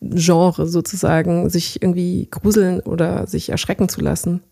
Genre 0.00 0.66
sozusagen, 0.66 1.48
sich 1.48 1.82
irgendwie 1.82 2.28
gruseln 2.30 2.80
oder 2.80 3.26
sich 3.26 3.48
erschrecken 3.48 3.88
zu 3.88 4.00
lassen. 4.00 4.42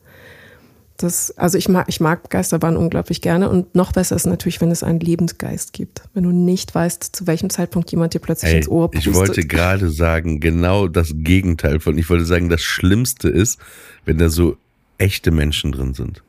Das, 0.97 1.37
also 1.37 1.59
ich 1.59 1.69
mag, 1.69 1.87
ich 1.89 2.01
mag 2.01 2.31
Geisterbahnen 2.31 2.79
unglaublich 2.79 3.21
gerne 3.21 3.51
und 3.51 3.75
noch 3.75 3.93
besser 3.93 4.15
ist 4.15 4.27
natürlich, 4.27 4.61
wenn 4.61 4.71
es 4.71 4.85
einen 4.85 5.01
Lebensgeist 5.01 5.73
gibt. 5.73 6.03
Wenn 6.15 6.23
du 6.23 6.31
nicht 6.31 6.73
weißt, 6.73 7.17
zu 7.17 7.27
welchem 7.27 7.51
Zeitpunkt 7.51 7.91
jemand 7.91 8.15
dir 8.15 8.21
plötzlich 8.21 8.53
Ey, 8.53 8.59
ins 8.59 8.69
Ohr 8.69 8.91
pustet. 8.91 9.13
Ich 9.13 9.15
wollte 9.19 9.45
gerade 9.45 9.91
sagen, 9.91 10.39
genau 10.39 10.87
das 10.87 11.13
Gegenteil 11.13 11.81
von, 11.81 11.99
ich 11.99 12.09
wollte 12.09 12.25
sagen, 12.25 12.49
das 12.49 12.63
Schlimmste 12.63 13.29
ist, 13.29 13.59
wenn 14.05 14.19
da 14.19 14.29
so 14.29 14.57
echte 14.99 15.33
Menschen 15.33 15.73
drin 15.73 15.95
sind. 15.95 16.23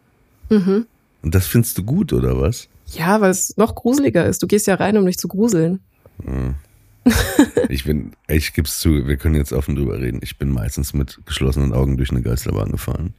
Mhm. 0.50 0.88
Und 1.26 1.34
das 1.34 1.48
findest 1.48 1.76
du 1.80 1.84
gut, 1.84 2.14
oder 2.14 2.40
was? 2.40 2.70
Ja, 2.86 3.20
weil 3.20 3.32
es 3.32 3.58
noch 3.58 3.74
gruseliger 3.74 4.28
ist. 4.28 4.44
Du 4.44 4.48
gehst 4.48 4.68
ja 4.68 4.76
rein, 4.76 4.96
um 4.96 5.08
dich 5.08 5.18
zu 5.18 5.28
gruseln. 5.28 5.80
Mhm. 6.24 6.54
ich 7.70 7.84
bin, 7.84 8.12
ich 8.28 8.54
gib's 8.54 8.80
zu, 8.80 9.08
wir 9.08 9.18
können 9.18 9.34
jetzt 9.34 9.52
offen 9.52 9.76
drüber 9.76 10.00
reden. 10.00 10.20
Ich 10.22 10.38
bin 10.38 10.50
meistens 10.50 10.94
mit 10.94 11.20
geschlossenen 11.26 11.74
Augen 11.74 11.98
durch 11.98 12.12
eine 12.12 12.22
Geisterbahn 12.22 12.72
gefahren. 12.72 13.16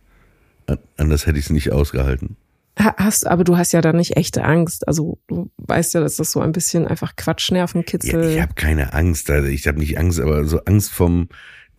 Anders 0.96 1.26
hätte 1.26 1.38
ich 1.38 1.46
es 1.46 1.50
nicht 1.50 1.72
ausgehalten. 1.72 2.36
Hast, 2.78 3.26
aber 3.26 3.42
du 3.42 3.56
hast 3.56 3.72
ja 3.72 3.80
da 3.80 3.92
nicht 3.92 4.16
echte 4.16 4.44
Angst. 4.44 4.86
Also 4.86 5.18
du 5.26 5.50
weißt 5.56 5.94
ja, 5.94 6.00
dass 6.00 6.14
das 6.14 6.30
so 6.30 6.40
ein 6.40 6.52
bisschen 6.52 6.86
einfach 6.86 7.16
Quatschnervenkitzel. 7.16 8.22
Ja, 8.22 8.30
ich 8.30 8.40
habe 8.40 8.54
keine 8.54 8.92
Angst. 8.92 9.28
Also 9.30 9.48
ich 9.48 9.66
habe 9.66 9.80
nicht 9.80 9.98
Angst, 9.98 10.20
aber 10.20 10.44
so 10.44 10.60
Angst 10.60 10.92
vom, 10.92 11.28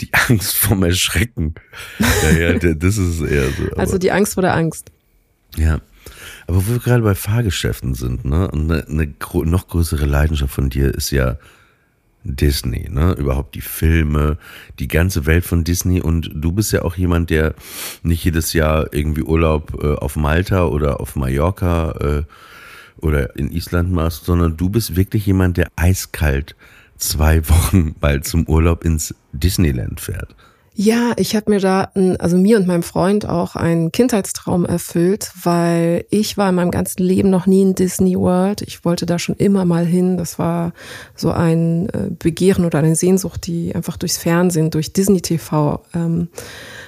die 0.01 0.09
Angst 0.27 0.57
vom 0.57 0.83
Erschrecken. 0.83 1.55
Ja, 1.99 2.31
ja, 2.31 2.53
das 2.73 2.97
ist 2.97 3.21
eher 3.21 3.49
so. 3.49 3.77
also 3.77 3.97
die 3.97 4.11
Angst 4.11 4.33
vor 4.33 4.41
der 4.41 4.53
Angst. 4.53 4.91
Ja. 5.55 5.79
Aber 6.47 6.65
wo 6.65 6.71
wir 6.71 6.79
gerade 6.79 7.03
bei 7.03 7.15
Fahrgeschäften 7.15 7.93
sind, 7.93 8.25
ne, 8.25 8.49
und 8.49 8.71
eine, 8.71 8.87
eine 8.87 9.13
noch 9.49 9.67
größere 9.67 10.05
Leidenschaft 10.05 10.53
von 10.53 10.69
dir 10.69 10.93
ist 10.93 11.11
ja 11.11 11.37
Disney, 12.23 12.89
ne? 12.89 13.13
Überhaupt 13.13 13.55
die 13.55 13.61
Filme, 13.61 14.37
die 14.79 14.87
ganze 14.87 15.25
Welt 15.25 15.45
von 15.45 15.63
Disney. 15.63 16.01
Und 16.01 16.29
du 16.33 16.51
bist 16.51 16.71
ja 16.71 16.81
auch 16.83 16.95
jemand, 16.95 17.29
der 17.29 17.55
nicht 18.03 18.23
jedes 18.23 18.53
Jahr 18.53 18.93
irgendwie 18.93 19.23
Urlaub 19.23 19.81
äh, 19.81 19.95
auf 19.95 20.15
Malta 20.15 20.65
oder 20.65 20.99
auf 20.99 21.15
Mallorca 21.15 21.91
äh, 21.91 22.23
oder 22.97 23.35
in 23.37 23.51
Island 23.51 23.91
machst, 23.91 24.25
sondern 24.25 24.57
du 24.57 24.69
bist 24.69 24.95
wirklich 24.95 25.25
jemand, 25.25 25.57
der 25.57 25.69
eiskalt 25.75 26.55
zwei 26.97 27.47
Wochen 27.49 27.93
bald 27.99 28.25
zum 28.25 28.47
Urlaub 28.47 28.83
ins 28.83 29.15
Disneyland 29.31 30.01
fährt. 30.01 30.35
Ja, 30.79 31.13
ich 31.17 31.35
habe 31.35 31.49
mir 31.49 31.59
da, 31.59 31.89
also 32.19 32.37
mir 32.37 32.55
und 32.55 32.67
meinem 32.67 32.83
Freund 32.83 33.27
auch 33.27 33.55
einen 33.55 33.91
Kindheitstraum 33.91 34.63
erfüllt, 34.63 35.31
weil 35.41 36.05
ich 36.11 36.37
war 36.37 36.49
in 36.49 36.55
meinem 36.55 36.69
ganzen 36.69 37.01
Leben 37.01 37.31
noch 37.31 37.47
nie 37.47 37.63
in 37.63 37.73
Disney 37.73 38.15
World. 38.15 38.61
Ich 38.61 38.85
wollte 38.85 39.07
da 39.07 39.17
schon 39.17 39.33
immer 39.37 39.65
mal 39.65 39.87
hin. 39.87 40.17
Das 40.17 40.37
war 40.37 40.73
so 41.15 41.31
ein 41.31 41.89
äh, 41.89 42.11
Begehren 42.11 42.63
oder 42.63 42.77
eine 42.77 42.95
Sehnsucht, 42.95 43.47
die 43.47 43.73
einfach 43.73 43.97
durchs 43.97 44.19
Fernsehen, 44.19 44.69
durch 44.69 44.93
Disney 44.93 45.19
TV 45.19 45.83
ähm, 45.95 46.27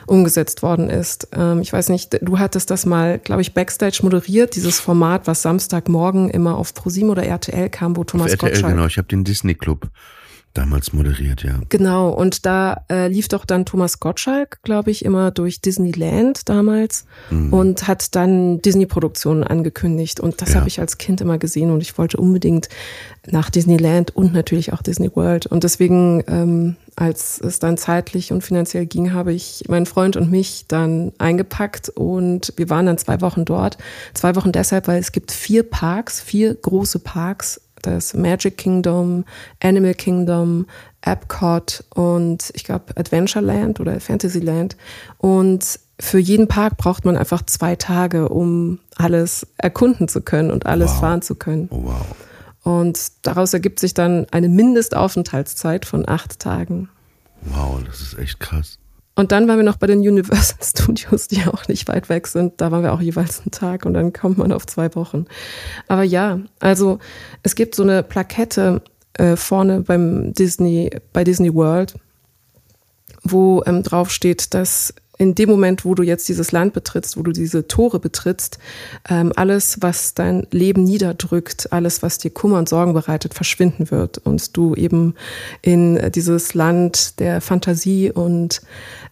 umgesetzt 0.05 0.61
worden 0.61 0.91
ist. 0.91 1.27
Ähm, 1.33 1.61
ich 1.61 1.73
weiß 1.73 1.89
nicht, 1.89 2.15
du 2.21 2.37
hattest 2.37 2.69
das 2.69 2.85
mal, 2.85 3.17
glaube 3.17 3.41
ich, 3.41 3.55
Backstage 3.55 4.01
moderiert, 4.03 4.55
dieses 4.55 4.79
Format, 4.79 5.25
was 5.25 5.41
Samstagmorgen 5.41 6.29
immer 6.29 6.59
auf 6.59 6.75
ProSieben 6.75 7.09
oder 7.09 7.23
RTL 7.23 7.69
kam, 7.71 7.97
wo 7.97 8.03
Thomas 8.03 8.27
auf 8.27 8.33
RTL, 8.33 8.51
Gottschalk... 8.51 8.75
Genau, 8.75 8.85
ich 8.85 8.99
habe 8.99 9.07
den 9.07 9.23
Disney 9.23 9.55
Club 9.55 9.89
Damals 10.55 10.93
moderiert, 10.93 11.43
ja. 11.43 11.59
Genau, 11.69 12.09
und 12.09 12.45
da 12.45 12.83
äh, 12.89 13.07
lief 13.07 13.27
doch 13.27 13.45
dann 13.45 13.65
Thomas 13.65 13.99
Gottschalk, 13.99 14.59
glaube 14.63 14.89
ich, 14.89 15.05
immer 15.05 15.29
durch 15.29 15.61
Disneyland 15.61 16.49
damals 16.49 17.05
mhm. 17.29 17.53
und 17.53 17.87
hat 17.87 18.15
dann 18.15 18.59
Disney-Produktionen 18.59 19.43
angekündigt. 19.43 20.19
Und 20.19 20.41
das 20.41 20.49
ja. 20.49 20.55
habe 20.55 20.67
ich 20.67 20.79
als 20.79 20.97
Kind 20.97 21.21
immer 21.21 21.37
gesehen 21.37 21.69
und 21.69 21.81
ich 21.81 21.97
wollte 21.99 22.17
unbedingt 22.17 22.67
nach 23.27 23.51
Disneyland 23.51 24.15
und 24.15 24.33
natürlich 24.33 24.73
auch 24.73 24.81
Disney 24.81 25.15
World. 25.15 25.45
Und 25.45 25.63
deswegen, 25.63 26.23
ähm, 26.27 26.77
als 26.95 27.39
es 27.39 27.59
dann 27.59 27.77
zeitlich 27.77 28.31
und 28.31 28.43
finanziell 28.43 28.87
ging, 28.87 29.13
habe 29.13 29.33
ich 29.33 29.63
meinen 29.67 29.85
Freund 29.85 30.17
und 30.17 30.31
mich 30.31 30.65
dann 30.67 31.11
eingepackt 31.19 31.89
und 31.89 32.53
wir 32.57 32.71
waren 32.71 32.87
dann 32.87 32.97
zwei 32.97 33.21
Wochen 33.21 33.45
dort. 33.45 33.77
Zwei 34.15 34.35
Wochen 34.35 34.51
deshalb, 34.51 34.87
weil 34.87 34.99
es 34.99 35.11
gibt 35.11 35.31
vier 35.31 35.61
Parks, 35.61 36.19
vier 36.21 36.55
große 36.55 36.99
Parks 36.99 37.61
das 37.81 38.13
Magic 38.13 38.57
Kingdom, 38.57 39.25
Animal 39.61 39.93
Kingdom, 39.93 40.65
Epcot 41.01 41.83
und 41.93 42.51
ich 42.53 42.63
glaube 42.63 42.95
Adventureland 42.95 43.79
oder 43.79 43.99
Fantasyland. 43.99 44.75
Und 45.17 45.79
für 45.99 46.19
jeden 46.19 46.47
Park 46.47 46.77
braucht 46.77 47.05
man 47.05 47.17
einfach 47.17 47.41
zwei 47.45 47.75
Tage, 47.75 48.29
um 48.29 48.79
alles 48.95 49.45
erkunden 49.57 50.07
zu 50.07 50.21
können 50.21 50.51
und 50.51 50.65
alles 50.65 50.91
wow. 50.91 50.99
fahren 50.99 51.21
zu 51.21 51.35
können. 51.35 51.67
Oh, 51.71 51.83
wow. 51.83 52.05
Und 52.63 52.99
daraus 53.23 53.53
ergibt 53.53 53.79
sich 53.79 53.93
dann 53.93 54.27
eine 54.31 54.49
Mindestaufenthaltszeit 54.49 55.85
von 55.85 56.07
acht 56.07 56.39
Tagen. 56.39 56.89
Wow, 57.41 57.81
das 57.85 58.01
ist 58.01 58.17
echt 58.17 58.39
krass. 58.39 58.78
Und 59.19 59.33
dann 59.33 59.49
waren 59.49 59.57
wir 59.57 59.65
noch 59.65 59.75
bei 59.75 59.85
den 59.85 59.99
Universal 59.99 60.59
Studios, 60.63 61.27
die 61.27 61.45
auch 61.45 61.67
nicht 61.67 61.89
weit 61.89 62.07
weg 62.07 62.25
sind. 62.25 62.61
Da 62.61 62.71
waren 62.71 62.83
wir 62.83 62.93
auch 62.93 63.01
jeweils 63.01 63.41
einen 63.41 63.51
Tag 63.51 63.85
und 63.85 63.93
dann 63.93 64.13
kommt 64.13 64.37
man 64.37 64.53
auf 64.53 64.65
zwei 64.65 64.95
Wochen. 64.95 65.25
Aber 65.89 66.03
ja, 66.03 66.39
also 66.61 66.99
es 67.43 67.55
gibt 67.55 67.75
so 67.75 67.83
eine 67.83 68.01
Plakette 68.01 68.81
äh, 69.15 69.35
vorne 69.35 69.81
beim 69.81 70.31
Disney, 70.31 70.89
bei 71.11 71.25
Disney 71.25 71.53
World, 71.53 71.95
wo 73.21 73.61
ähm, 73.65 73.83
drauf 73.83 74.09
steht, 74.09 74.53
dass 74.53 74.93
in 75.19 75.35
dem 75.35 75.49
Moment, 75.49 75.83
wo 75.83 75.95
du 75.95 76.01
jetzt 76.01 76.29
dieses 76.29 76.53
Land 76.53 76.73
betrittst, 76.73 77.17
wo 77.17 77.23
du 77.23 77.33
diese 77.33 77.67
Tore 77.67 77.99
betrittst, 77.99 78.57
ähm, 79.09 79.33
alles, 79.35 79.77
was 79.81 80.13
dein 80.13 80.47
Leben 80.49 80.85
niederdrückt, 80.85 81.73
alles, 81.73 82.01
was 82.01 82.19
dir 82.19 82.31
Kummer 82.31 82.57
und 82.57 82.69
Sorgen 82.69 82.93
bereitet, 82.93 83.33
verschwinden 83.33 83.91
wird 83.91 84.17
und 84.19 84.55
du 84.55 84.75
eben 84.75 85.15
in 85.61 86.11
dieses 86.15 86.53
Land 86.53 87.19
der 87.19 87.41
Fantasie 87.41 88.11
und 88.11 88.61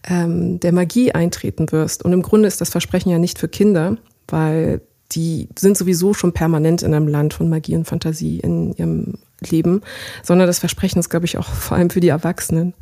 ähm, 0.08 0.58
der 0.60 0.72
Magie 0.72 1.12
eintreten 1.12 1.70
wirst. 1.72 2.02
Und 2.04 2.14
im 2.14 2.22
Grunde 2.22 2.48
ist 2.48 2.62
das 2.62 2.70
Versprechen 2.70 3.10
ja 3.10 3.18
nicht 3.18 3.38
für 3.38 3.48
Kinder, 3.48 3.98
weil 4.28 4.80
die 5.12 5.48
sind 5.58 5.76
sowieso 5.76 6.14
schon 6.14 6.32
permanent 6.32 6.82
in 6.82 6.94
einem 6.94 7.08
Land 7.08 7.34
von 7.34 7.50
Magie 7.50 7.76
und 7.76 7.84
Fantasie 7.84 8.40
in 8.40 8.72
ihrem 8.72 9.18
Leben, 9.40 9.82
sondern 10.22 10.46
das 10.46 10.58
Versprechen 10.58 10.98
ist, 10.98 11.10
glaube 11.10 11.26
ich, 11.26 11.38
auch 11.38 11.48
vor 11.48 11.76
allem 11.76 11.90
für 11.90 12.00
die 12.00 12.08
Erwachsenen. 12.08 12.74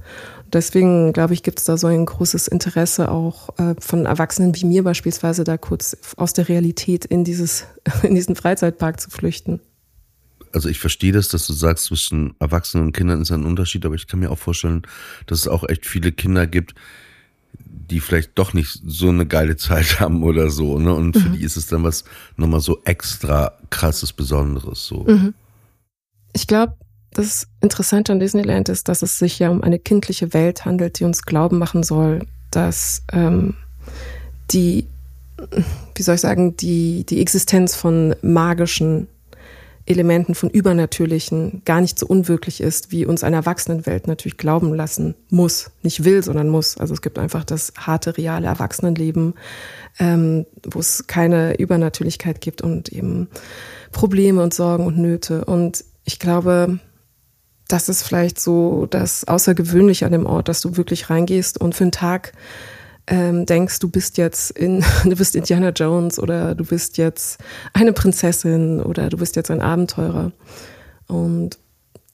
Deswegen, 0.53 1.13
glaube 1.13 1.35
ich, 1.35 1.43
gibt 1.43 1.59
es 1.59 1.65
da 1.65 1.77
so 1.77 1.89
ein 1.89 2.07
großes 2.07 2.49
Interesse 2.49 3.11
auch 3.11 3.59
äh, 3.59 3.75
von 3.81 4.07
Erwachsenen 4.07 4.55
wie 4.55 4.65
mir 4.65 4.85
beispielsweise, 4.85 5.45
da 5.45 5.59
kurz 5.59 5.97
aus 6.17 6.33
der 6.33 6.49
Realität 6.49 7.05
in, 7.05 7.25
dieses, 7.25 7.67
in 8.03 8.15
diesen 8.15 8.37
Freizeitpark 8.37 9.01
zu 9.01 9.11
flüchten. 9.11 9.61
Also 10.53 10.69
ich 10.69 10.79
verstehe 10.79 11.13
das, 11.13 11.29
dass 11.29 11.47
du 11.47 11.53
sagst, 11.53 11.87
zwischen 11.87 12.35
Erwachsenen 12.39 12.87
und 12.87 12.93
Kindern 12.93 13.21
ist 13.21 13.33
ein 13.33 13.45
Unterschied, 13.45 13.85
aber 13.85 13.97
ich 13.97 14.07
kann 14.07 14.21
mir 14.21 14.31
auch 14.31 14.39
vorstellen, 14.39 14.83
dass 15.27 15.41
es 15.41 15.49
auch 15.49 15.69
echt 15.69 15.85
viele 15.85 16.13
Kinder 16.13 16.47
gibt, 16.47 16.75
die 17.59 18.01
vielleicht 18.01 18.39
doch 18.39 18.55
nicht 18.55 18.81
so 18.87 19.09
eine 19.09 19.27
geile 19.27 19.57
Zeit 19.57 20.01
haben 20.01 20.23
oder 20.23 20.51
so, 20.51 20.79
ne? 20.79 20.95
Und 20.95 21.17
mhm. 21.17 21.21
für 21.21 21.29
die 21.31 21.43
ist 21.43 21.57
es 21.57 21.67
dann 21.67 21.83
was 21.83 22.05
nochmal 22.37 22.61
so 22.61 22.81
extra 22.85 23.53
krasses, 23.71 24.13
Besonderes. 24.13 24.87
So. 24.87 25.05
Mhm. 25.05 25.35
Ich 26.37 26.47
glaube, 26.47 26.75
das 27.13 27.49
Interessante 27.63 28.13
an 28.13 28.21
Disneyland 28.21 28.69
ist, 28.69 28.89
dass 28.89 29.01
es 29.01 29.19
sich 29.19 29.39
ja 29.39 29.49
um 29.49 29.63
eine 29.63 29.79
kindliche 29.79 30.35
Welt 30.35 30.67
handelt, 30.67 31.01
die 31.01 31.05
uns 31.05 31.23
glauben 31.23 31.59
machen 31.59 31.83
soll, 31.83 32.27
dass 32.51 33.03
ähm, 33.11 33.55
die 34.51 34.87
wie 35.95 36.03
soll 36.03 36.15
ich 36.15 36.21
sagen, 36.21 36.57
die, 36.57 37.05
die 37.05 37.21
Existenz 37.21 37.75
von 37.75 38.15
magischen 38.23 39.09
Elementen 39.85 40.35
von 40.35 40.51
Übernatürlichen 40.51 41.63
gar 41.65 41.81
nicht 41.81 41.99
so 41.99 42.07
unwirklich 42.07 42.61
ist, 42.61 42.91
wie 42.91 43.07
uns 43.07 43.23
eine 43.23 43.37
Erwachsenenwelt 43.37 44.09
natürlich 44.09 44.37
glauben 44.37 44.75
lassen 44.75 45.15
muss. 45.31 45.71
Nicht 45.83 46.05
will, 46.05 46.25
sondern 46.25 46.49
muss. 46.49 46.77
Also 46.77 46.95
es 46.95 47.03
gibt 47.03 47.19
einfach 47.19 47.45
das 47.45 47.73
harte, 47.79 48.17
reale 48.17 48.49
Erwachsenenleben, 48.49 49.35
ähm, 50.01 50.47
wo 50.65 50.81
es 50.81 51.07
keine 51.07 51.57
Übernatürlichkeit 51.59 52.41
gibt 52.41 52.63
und 52.63 52.89
eben 52.89 53.29
Probleme 53.93 54.43
und 54.43 54.53
Sorgen 54.53 54.87
und 54.87 54.99
Nöte. 54.99 55.45
Und 55.45 55.85
ich 56.07 56.19
glaube, 56.19 56.79
das 57.69 57.89
ist 57.91 58.05
vielleicht 58.05 58.41
so 58.41 58.87
das 58.89 59.27
Außergewöhnliche 59.27 60.07
an 60.07 60.13
dem 60.13 60.25
Ort, 60.25 60.49
dass 60.49 60.63
du 60.63 60.77
wirklich 60.77 61.11
reingehst 61.11 61.61
und 61.61 61.75
für 61.75 61.85
einen 61.85 61.93
Tag 61.93 62.33
ähm, 63.09 63.45
denkst, 63.45 63.81
du 63.81 63.89
bist 63.89 64.17
jetzt 64.17 64.53
in, 64.53 64.85
du 65.05 65.17
bist 65.17 65.37
Indiana 65.37 65.71
Jones 65.71 66.19
oder 66.19 66.55
du 66.55 66.65
bist 66.65 66.97
jetzt 66.97 67.39
eine 67.73 67.93
Prinzessin 67.93 68.81
oder 68.81 69.09
du 69.09 69.19
bist 69.19 69.37
jetzt 69.37 69.51
ein 69.51 69.61
Abenteurer. 69.61 70.33
Und 71.09 71.59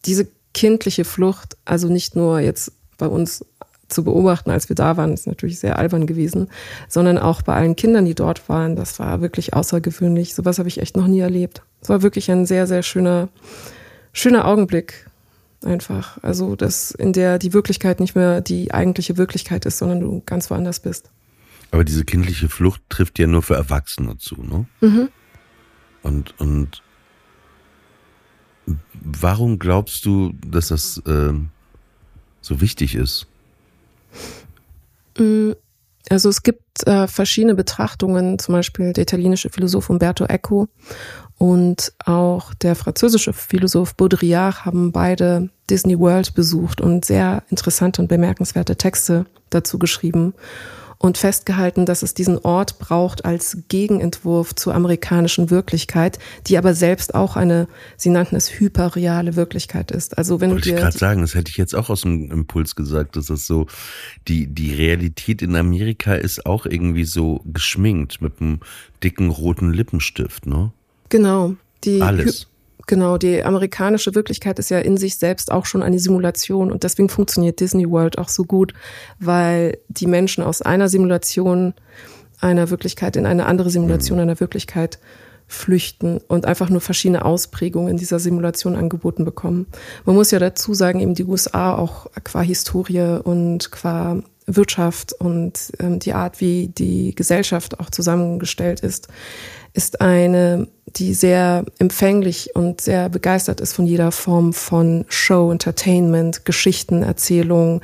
diese 0.04 0.26
kindliche 0.54 1.04
Flucht, 1.04 1.56
also 1.64 1.88
nicht 1.88 2.16
nur 2.16 2.40
jetzt 2.40 2.72
bei 2.98 3.06
uns 3.06 3.44
zu 3.88 4.04
beobachten, 4.04 4.50
als 4.50 4.68
wir 4.68 4.76
da 4.76 4.96
waren, 4.96 5.12
ist 5.12 5.26
natürlich 5.26 5.60
sehr 5.60 5.78
albern 5.78 6.06
gewesen, 6.06 6.48
sondern 6.88 7.18
auch 7.18 7.42
bei 7.42 7.54
allen 7.54 7.76
Kindern, 7.76 8.06
die 8.06 8.14
dort 8.14 8.48
waren, 8.48 8.74
das 8.74 8.98
war 8.98 9.20
wirklich 9.20 9.54
außergewöhnlich. 9.54 10.34
Sowas 10.34 10.58
habe 10.58 10.68
ich 10.68 10.80
echt 10.80 10.96
noch 10.96 11.06
nie 11.06 11.20
erlebt. 11.20 11.62
Es 11.82 11.88
war 11.88 12.02
wirklich 12.02 12.30
ein 12.30 12.46
sehr, 12.46 12.66
sehr 12.66 12.82
schöner, 12.82 13.28
schöner 14.12 14.46
Augenblick 14.46 15.06
einfach. 15.64 16.18
Also, 16.22 16.56
dass 16.56 16.90
in 16.92 17.12
der 17.12 17.38
die 17.38 17.52
Wirklichkeit 17.52 18.00
nicht 18.00 18.14
mehr 18.14 18.40
die 18.40 18.72
eigentliche 18.72 19.16
Wirklichkeit 19.16 19.64
ist, 19.66 19.78
sondern 19.78 20.00
du 20.00 20.22
ganz 20.26 20.50
woanders 20.50 20.80
bist. 20.80 21.10
Aber 21.70 21.84
diese 21.84 22.04
kindliche 22.04 22.48
Flucht 22.48 22.82
trifft 22.88 23.18
ja 23.18 23.26
nur 23.26 23.42
für 23.42 23.54
Erwachsene 23.54 24.18
zu, 24.18 24.42
ne? 24.42 24.66
Mhm. 24.80 25.08
Und, 26.02 26.38
und 26.38 26.82
warum 28.92 29.58
glaubst 29.58 30.04
du, 30.04 30.34
dass 30.46 30.68
das 30.68 30.98
äh, 31.06 31.32
so 32.40 32.60
wichtig 32.60 32.94
ist? 32.94 33.26
Mm, 35.18 35.52
also 36.10 36.28
es 36.28 36.42
gibt 36.42 36.86
äh, 36.86 37.06
verschiedene 37.06 37.54
Betrachtungen, 37.54 38.38
zum 38.38 38.54
Beispiel 38.54 38.92
der 38.92 39.02
italienische 39.02 39.48
Philosoph 39.48 39.88
Umberto 39.88 40.24
Eco 40.24 40.68
und 41.42 41.92
auch 42.04 42.54
der 42.54 42.76
französische 42.76 43.32
Philosoph 43.32 43.96
Baudrillard 43.96 44.64
haben 44.64 44.92
beide 44.92 45.50
Disney 45.68 45.98
World 45.98 46.34
besucht 46.34 46.80
und 46.80 47.04
sehr 47.04 47.42
interessante 47.50 48.00
und 48.00 48.06
bemerkenswerte 48.06 48.76
Texte 48.76 49.26
dazu 49.50 49.80
geschrieben 49.80 50.34
und 50.98 51.18
festgehalten, 51.18 51.84
dass 51.84 52.04
es 52.04 52.14
diesen 52.14 52.38
Ort 52.38 52.78
braucht 52.78 53.24
als 53.24 53.58
Gegenentwurf 53.68 54.54
zur 54.54 54.72
amerikanischen 54.76 55.50
Wirklichkeit, 55.50 56.20
die 56.46 56.58
aber 56.58 56.74
selbst 56.74 57.12
auch 57.12 57.34
eine, 57.34 57.66
sie 57.96 58.10
nannten 58.10 58.36
es 58.36 58.60
hyperreale 58.60 59.34
Wirklichkeit 59.34 59.90
ist. 59.90 60.16
Also 60.18 60.40
wenn 60.40 60.50
Wollte 60.50 60.62
du 60.62 60.68
dir 60.68 60.76
ich 60.76 60.80
gerade 60.80 60.96
sagen, 60.96 61.22
das 61.22 61.34
hätte 61.34 61.50
ich 61.50 61.56
jetzt 61.56 61.74
auch 61.74 61.90
aus 61.90 62.02
dem 62.02 62.30
Impuls 62.30 62.76
gesagt, 62.76 63.16
dass 63.16 63.26
das 63.26 63.48
so 63.48 63.66
die 64.28 64.46
die 64.46 64.74
Realität 64.74 65.42
in 65.42 65.56
Amerika 65.56 66.14
ist 66.14 66.46
auch 66.46 66.66
irgendwie 66.66 67.04
so 67.04 67.40
geschminkt 67.46 68.22
mit 68.22 68.40
einem 68.40 68.60
dicken 69.02 69.28
roten 69.28 69.72
Lippenstift, 69.72 70.46
ne? 70.46 70.70
Genau. 71.12 71.56
Die 71.84 72.00
Alles. 72.00 72.46
Genau, 72.86 73.18
die 73.18 73.44
amerikanische 73.44 74.14
Wirklichkeit 74.14 74.58
ist 74.58 74.70
ja 74.70 74.78
in 74.78 74.96
sich 74.96 75.16
selbst 75.16 75.52
auch 75.52 75.66
schon 75.66 75.82
eine 75.82 75.98
Simulation 75.98 76.72
und 76.72 76.82
deswegen 76.82 77.08
funktioniert 77.10 77.60
Disney 77.60 77.88
World 77.88 78.18
auch 78.18 78.28
so 78.28 78.44
gut, 78.44 78.72
weil 79.20 79.78
die 79.88 80.06
Menschen 80.06 80.42
aus 80.42 80.62
einer 80.62 80.88
Simulation 80.88 81.74
einer 82.40 82.70
Wirklichkeit 82.70 83.16
in 83.16 83.26
eine 83.26 83.46
andere 83.46 83.70
Simulation 83.70 84.18
einer 84.18 84.40
Wirklichkeit 84.40 84.98
flüchten 85.46 86.18
und 86.28 86.46
einfach 86.46 86.70
nur 86.70 86.80
verschiedene 86.80 87.24
Ausprägungen 87.24 87.98
dieser 87.98 88.18
Simulation 88.18 88.74
angeboten 88.74 89.24
bekommen. 89.24 89.66
Man 90.06 90.16
muss 90.16 90.30
ja 90.30 90.38
dazu 90.38 90.72
sagen, 90.74 91.00
eben 91.00 91.14
die 91.14 91.24
USA 91.24 91.76
auch 91.76 92.06
qua 92.24 92.40
Historie 92.40 93.20
und 93.22 93.70
qua 93.70 94.22
Wirtschaft 94.46 95.12
und 95.12 95.72
ähm, 95.78 95.98
die 95.98 96.14
Art, 96.14 96.40
wie 96.40 96.68
die 96.68 97.14
Gesellschaft 97.14 97.78
auch 97.78 97.90
zusammengestellt 97.90 98.80
ist, 98.80 99.08
ist 99.72 100.00
eine, 100.00 100.68
die 100.96 101.14
sehr 101.14 101.64
empfänglich 101.78 102.50
und 102.54 102.80
sehr 102.80 103.08
begeistert 103.08 103.60
ist 103.60 103.72
von 103.72 103.86
jeder 103.86 104.12
Form 104.12 104.52
von 104.52 105.04
Show, 105.08 105.50
Entertainment, 105.50 106.44
Geschichtenerzählung, 106.44 107.82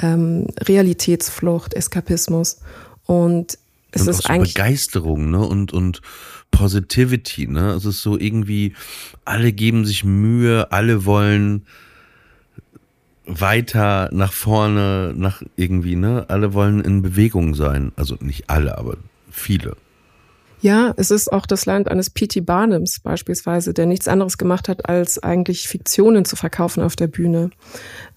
ähm, 0.00 0.46
Realitätsflucht, 0.60 1.74
Eskapismus. 1.74 2.60
Und 3.04 3.58
es 3.92 4.02
und 4.02 4.08
ist 4.08 4.18
auch 4.20 4.22
so 4.22 4.28
eigentlich 4.28 4.54
Begeisterung, 4.54 5.30
ne? 5.30 5.40
Und 5.40 5.72
und 5.72 6.02
Positivity, 6.50 7.46
ne? 7.46 7.72
Es 7.72 7.84
ist 7.84 8.02
so 8.02 8.18
irgendwie, 8.18 8.74
alle 9.24 9.52
geben 9.52 9.84
sich 9.84 10.04
Mühe, 10.04 10.72
alle 10.72 11.04
wollen 11.04 11.66
weiter 13.26 14.08
nach 14.12 14.32
vorne, 14.32 15.12
nach 15.16 15.42
irgendwie, 15.56 15.96
ne? 15.96 16.24
Alle 16.28 16.54
wollen 16.54 16.80
in 16.80 17.02
Bewegung 17.02 17.54
sein. 17.54 17.92
Also 17.96 18.16
nicht 18.20 18.48
alle, 18.48 18.78
aber 18.78 18.96
viele. 19.30 19.76
Ja, 20.60 20.94
es 20.96 21.10
ist 21.10 21.32
auch 21.32 21.46
das 21.46 21.66
Land 21.66 21.88
eines 21.88 22.10
P.T. 22.10 22.40
Barnums 22.40 23.00
beispielsweise, 23.00 23.74
der 23.74 23.86
nichts 23.86 24.08
anderes 24.08 24.38
gemacht 24.38 24.68
hat, 24.68 24.88
als 24.88 25.22
eigentlich 25.22 25.68
Fiktionen 25.68 26.24
zu 26.24 26.36
verkaufen 26.36 26.82
auf 26.82 26.96
der 26.96 27.08
Bühne. 27.08 27.50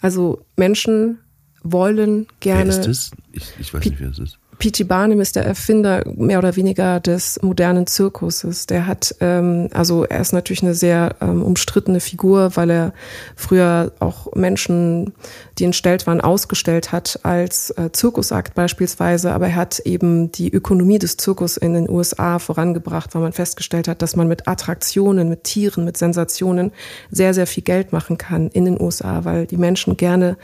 Also 0.01 0.45
Menschen 0.55 1.19
wollen 1.63 2.27
gerne. 2.39 2.71
Wer 2.71 2.79
ist 2.79 2.87
das? 2.87 3.11
Ich, 3.33 3.53
ich 3.59 3.73
weiß 3.73 3.81
P 3.81 3.89
nicht, 3.89 3.99
wer 3.99 4.09
es 4.09 4.19
ist. 4.19 4.39
P.T. 4.59 4.83
Barnum 4.83 5.21
ist 5.21 5.37
der 5.37 5.45
Erfinder 5.45 6.03
mehr 6.17 6.37
oder 6.37 6.57
weniger 6.57 6.99
des 6.99 7.41
modernen 7.41 7.87
Zirkuses. 7.87 8.67
Der 8.67 8.87
hat, 8.87 9.15
ähm, 9.21 9.69
also 9.73 10.03
er 10.03 10.19
ist 10.19 10.33
natürlich 10.33 10.63
eine 10.63 10.73
sehr 10.75 11.15
ähm, 11.21 11.41
umstrittene 11.41 12.01
Figur, 12.01 12.57
weil 12.57 12.69
er 12.69 12.93
früher 13.37 13.93
auch 13.99 14.35
Menschen, 14.35 15.13
die 15.57 15.63
entstellt 15.63 16.07
waren, 16.07 16.19
ausgestellt 16.19 16.91
hat 16.91 17.21
als 17.23 17.69
äh, 17.71 17.93
Zirkusakt 17.93 18.53
beispielsweise. 18.53 19.31
Aber 19.31 19.47
er 19.47 19.55
hat 19.55 19.79
eben 19.79 20.29
die 20.33 20.51
Ökonomie 20.51 20.99
des 20.99 21.15
Zirkus 21.15 21.55
in 21.55 21.73
den 21.73 21.89
USA 21.89 22.37
vorangebracht, 22.37 23.15
weil 23.15 23.21
man 23.21 23.31
festgestellt 23.31 23.87
hat, 23.87 24.01
dass 24.01 24.17
man 24.17 24.27
mit 24.27 24.49
Attraktionen, 24.49 25.29
mit 25.29 25.45
Tieren, 25.45 25.85
mit 25.85 25.95
Sensationen 25.95 26.73
sehr, 27.11 27.33
sehr 27.33 27.47
viel 27.47 27.63
Geld 27.63 27.93
machen 27.93 28.17
kann 28.17 28.49
in 28.49 28.65
den 28.65 28.79
USA, 28.79 29.23
weil 29.23 29.45
die 29.45 29.57
Menschen 29.57 29.95
gerne 29.95 30.35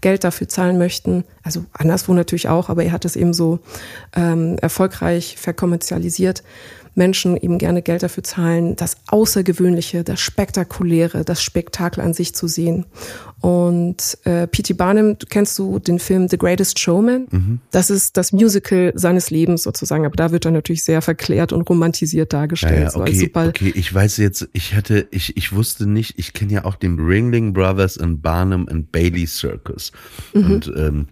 Geld 0.00 0.22
dafür 0.22 0.48
zahlen 0.48 0.78
möchten. 0.78 1.24
Also 1.44 1.64
anderswo 1.74 2.14
natürlich 2.14 2.48
auch, 2.48 2.70
aber 2.70 2.84
er 2.84 2.92
hat 2.92 3.04
es 3.04 3.16
eben 3.16 3.34
so 3.34 3.60
ähm, 4.16 4.56
erfolgreich 4.60 5.36
verkommerzialisiert, 5.38 6.42
Menschen 6.94 7.36
eben 7.36 7.58
gerne 7.58 7.82
Geld 7.82 8.02
dafür 8.02 8.22
zahlen, 8.22 8.76
das 8.76 8.96
Außergewöhnliche, 9.08 10.04
das 10.04 10.20
Spektakuläre, 10.20 11.24
das 11.24 11.42
Spektakel 11.42 12.02
an 12.02 12.14
sich 12.14 12.34
zu 12.34 12.46
sehen. 12.46 12.86
Und 13.40 14.16
äh, 14.24 14.46
P.T. 14.46 14.74
Barnum, 14.74 15.16
kennst 15.28 15.58
du 15.58 15.78
den 15.78 15.98
Film 15.98 16.28
The 16.28 16.38
Greatest 16.38 16.78
Showman? 16.78 17.26
Mhm. 17.30 17.60
Das 17.72 17.90
ist 17.90 18.16
das 18.16 18.32
Musical 18.32 18.92
seines 18.94 19.30
Lebens 19.30 19.64
sozusagen, 19.64 20.06
aber 20.06 20.16
da 20.16 20.30
wird 20.30 20.46
er 20.46 20.52
natürlich 20.52 20.84
sehr 20.84 21.02
verklärt 21.02 21.52
und 21.52 21.68
romantisiert 21.68 22.32
dargestellt. 22.32 22.92
Ja, 22.94 22.98
ja, 22.98 23.02
okay, 23.02 23.30
so 23.34 23.40
okay, 23.40 23.72
ich 23.74 23.92
weiß 23.92 24.16
jetzt, 24.18 24.48
ich 24.52 24.74
hatte, 24.74 25.08
ich, 25.10 25.36
ich 25.36 25.52
wusste 25.52 25.86
nicht, 25.86 26.18
ich 26.18 26.32
kenne 26.32 26.52
ja 26.52 26.64
auch 26.64 26.76
den 26.76 26.98
Ringling 26.98 27.52
Brothers 27.52 27.96
und 27.96 28.22
Barnum 28.22 28.68
and 28.68 28.92
Bailey 28.92 29.26
Circus. 29.26 29.92
Mhm. 30.32 30.44
Und 30.44 30.72
ähm, 30.76 31.08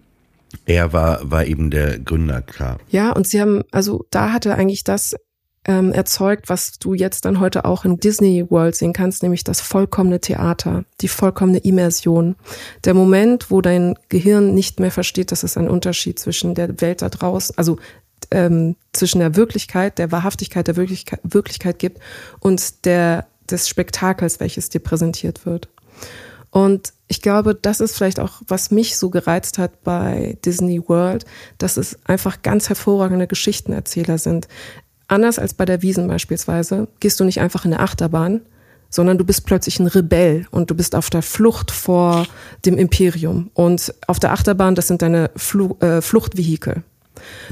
er 0.65 0.93
war, 0.93 1.19
war 1.29 1.45
eben 1.45 1.71
der 1.71 1.99
Gründer, 1.99 2.41
klar. 2.41 2.79
Ja, 2.89 3.11
und 3.11 3.27
sie 3.27 3.41
haben, 3.41 3.63
also 3.71 4.05
da 4.11 4.31
hatte 4.31 4.55
eigentlich 4.55 4.83
das 4.83 5.15
ähm, 5.65 5.93
erzeugt, 5.93 6.49
was 6.49 6.77
du 6.79 6.93
jetzt 6.93 7.25
dann 7.25 7.39
heute 7.39 7.65
auch 7.65 7.85
in 7.85 7.97
Disney 7.97 8.45
World 8.49 8.75
sehen 8.75 8.93
kannst, 8.93 9.23
nämlich 9.23 9.43
das 9.43 9.61
vollkommene 9.61 10.19
Theater, 10.19 10.83
die 11.01 11.07
vollkommene 11.07 11.59
Immersion. 11.59 12.35
Der 12.83 12.93
Moment, 12.93 13.49
wo 13.49 13.61
dein 13.61 13.95
Gehirn 14.09 14.53
nicht 14.53 14.79
mehr 14.79 14.91
versteht, 14.91 15.31
dass 15.31 15.43
es 15.43 15.57
einen 15.57 15.69
Unterschied 15.69 16.19
zwischen 16.19 16.55
der 16.55 16.81
Welt 16.81 17.01
da 17.01 17.09
draußen, 17.09 17.57
also 17.57 17.77
ähm, 18.31 18.75
zwischen 18.91 19.19
der 19.19 19.35
Wirklichkeit, 19.35 19.97
der 19.97 20.11
Wahrhaftigkeit 20.11 20.67
der 20.67 20.75
Wirklichkeit, 20.75 21.19
Wirklichkeit 21.23 21.79
gibt 21.79 21.99
und 22.39 22.85
der 22.85 23.27
des 23.49 23.67
Spektakels, 23.67 24.39
welches 24.39 24.69
dir 24.69 24.79
präsentiert 24.79 25.45
wird. 25.45 25.69
Und 26.53 26.93
ich 27.07 27.23
glaube, 27.23 27.55
das 27.55 27.79
ist 27.79 27.95
vielleicht 27.95 28.19
auch, 28.19 28.43
was 28.47 28.69
mich 28.69 28.95
so 28.95 29.09
gereizt 29.09 29.57
hat 29.57 29.83
bei 29.83 30.37
Disney 30.45 30.87
World, 30.87 31.25
dass 31.57 31.77
es 31.77 31.97
einfach 32.05 32.43
ganz 32.43 32.69
hervorragende 32.69 33.25
Geschichtenerzähler 33.25 34.19
sind. 34.19 34.47
Anders 35.07 35.39
als 35.39 35.55
bei 35.55 35.65
der 35.65 35.81
Wiesen 35.81 36.07
beispielsweise, 36.07 36.87
gehst 36.99 37.19
du 37.19 37.23
nicht 37.23 37.41
einfach 37.41 37.65
in 37.65 37.73
eine 37.73 37.81
Achterbahn, 37.81 38.41
sondern 38.91 39.17
du 39.17 39.25
bist 39.25 39.47
plötzlich 39.47 39.79
ein 39.79 39.87
Rebell 39.87 40.45
und 40.51 40.69
du 40.69 40.75
bist 40.75 40.95
auf 40.95 41.09
der 41.09 41.23
Flucht 41.23 41.71
vor 41.71 42.27
dem 42.65 42.77
Imperium. 42.77 43.49
Und 43.55 43.91
auf 44.05 44.19
der 44.19 44.31
Achterbahn, 44.31 44.75
das 44.75 44.87
sind 44.87 45.01
deine 45.01 45.31
Flu 45.35 45.75
äh, 45.79 46.01
Fluchtvehikel. 46.01 46.83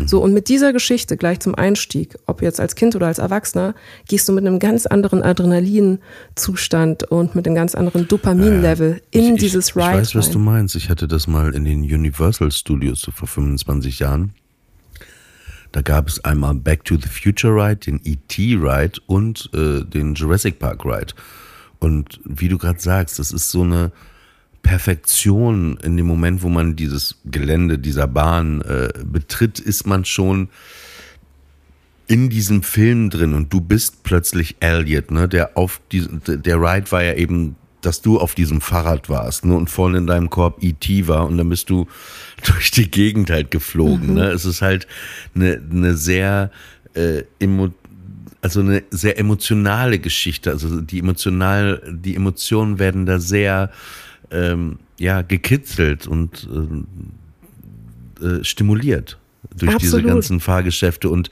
So, 0.05 0.21
und 0.21 0.33
mit 0.33 0.49
dieser 0.49 0.73
Geschichte 0.73 1.17
gleich 1.17 1.39
zum 1.39 1.55
Einstieg, 1.55 2.17
ob 2.25 2.41
jetzt 2.41 2.59
als 2.59 2.75
Kind 2.75 2.95
oder 2.95 3.07
als 3.07 3.19
Erwachsener, 3.19 3.75
gehst 4.07 4.27
du 4.27 4.33
mit 4.33 4.45
einem 4.45 4.59
ganz 4.59 4.85
anderen 4.85 5.23
Adrenalinzustand 5.23 7.03
und 7.03 7.35
mit 7.35 7.45
einem 7.45 7.55
ganz 7.55 7.75
anderen 7.75 8.07
Dopaminlevel 8.07 9.01
äh, 9.11 9.17
in 9.17 9.35
ich, 9.35 9.41
dieses 9.41 9.75
Ride. 9.75 9.89
Ich 9.89 9.97
weiß, 9.97 10.15
was 10.15 10.31
du 10.31 10.39
meinst. 10.39 10.75
Ich 10.75 10.89
hatte 10.89 11.07
das 11.07 11.27
mal 11.27 11.53
in 11.53 11.65
den 11.65 11.81
Universal 11.81 12.51
Studios 12.51 13.01
so 13.01 13.11
vor 13.11 13.27
25 13.27 13.99
Jahren. 13.99 14.33
Da 15.71 15.81
gab 15.81 16.07
es 16.07 16.23
einmal 16.25 16.55
Back 16.55 16.83
to 16.83 16.95
the 16.95 17.07
Future 17.07 17.53
Ride, 17.53 17.77
den 17.77 18.01
E.T. 18.03 18.55
Ride 18.55 18.99
und 19.05 19.49
äh, 19.53 19.85
den 19.85 20.15
Jurassic 20.15 20.59
Park 20.59 20.83
Ride. 20.83 21.13
Und 21.79 22.19
wie 22.25 22.49
du 22.49 22.57
gerade 22.57 22.79
sagst, 22.79 23.19
das 23.19 23.31
ist 23.31 23.51
so 23.51 23.61
eine 23.61 23.91
Perfektion 24.61 25.77
in 25.83 25.97
dem 25.97 26.05
Moment, 26.05 26.43
wo 26.43 26.49
man 26.49 26.75
dieses 26.75 27.17
Gelände 27.25 27.79
dieser 27.79 28.07
Bahn 28.07 28.61
äh, 28.61 28.89
betritt, 29.03 29.59
ist 29.59 29.87
man 29.87 30.05
schon 30.05 30.49
in 32.07 32.29
diesem 32.29 32.61
Film 32.61 33.09
drin 33.09 33.33
und 33.33 33.53
du 33.53 33.61
bist 33.61 34.03
plötzlich 34.03 34.57
Elliot, 34.59 35.11
ne, 35.11 35.29
der 35.29 35.57
auf 35.57 35.79
diesem, 35.91 36.21
der 36.25 36.57
Ride 36.57 36.91
war 36.91 37.03
ja 37.03 37.13
eben, 37.13 37.55
dass 37.79 38.01
du 38.01 38.19
auf 38.19 38.35
diesem 38.35 38.59
Fahrrad 38.59 39.09
warst, 39.09 39.45
ne, 39.45 39.55
und 39.55 39.69
vorne 39.69 39.99
in 39.99 40.07
deinem 40.07 40.29
Korb 40.29 40.61
E.T. 40.61 41.07
war 41.07 41.25
und 41.25 41.37
dann 41.37 41.47
bist 41.47 41.69
du 41.69 41.87
durch 42.45 42.69
die 42.71 42.91
Gegend 42.91 43.29
halt 43.29 43.49
geflogen, 43.49 44.09
mhm. 44.09 44.13
ne. 44.15 44.25
Es 44.31 44.43
ist 44.43 44.61
halt 44.61 44.87
eine, 45.35 45.61
eine 45.71 45.95
sehr, 45.95 46.51
äh, 46.95 47.23
emo, 47.39 47.69
also 48.41 48.59
eine 48.59 48.83
sehr 48.91 49.17
emotionale 49.17 49.99
Geschichte, 49.99 50.51
also 50.51 50.81
die 50.81 50.99
emotional, 50.99 51.81
die 51.89 52.15
Emotionen 52.15 52.77
werden 52.77 53.05
da 53.05 53.19
sehr, 53.19 53.71
ähm, 54.31 54.79
ja, 54.99 55.21
gekitzelt 55.21 56.07
und 56.07 56.47
äh, 58.21 58.25
äh, 58.25 58.43
stimuliert 58.43 59.17
durch 59.55 59.73
Absolut. 59.73 59.81
diese 59.81 60.03
ganzen 60.03 60.39
Fahrgeschäfte 60.39 61.09
und, 61.09 61.29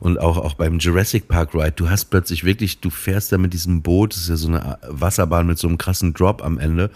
und 0.00 0.18
auch, 0.18 0.36
auch 0.36 0.54
beim 0.54 0.78
Jurassic 0.78 1.28
Park 1.28 1.54
Ride. 1.54 1.72
Du 1.72 1.88
hast 1.88 2.06
plötzlich 2.06 2.44
wirklich, 2.44 2.80
du 2.80 2.90
fährst 2.90 3.32
da 3.32 3.38
mit 3.38 3.52
diesem 3.52 3.82
Boot, 3.82 4.12
das 4.12 4.22
ist 4.22 4.28
ja 4.28 4.36
so 4.36 4.48
eine 4.48 4.78
Wasserbahn 4.88 5.46
mit 5.46 5.58
so 5.58 5.68
einem 5.68 5.78
krassen 5.78 6.12
Drop 6.12 6.42
am 6.44 6.58
Ende. 6.58 6.90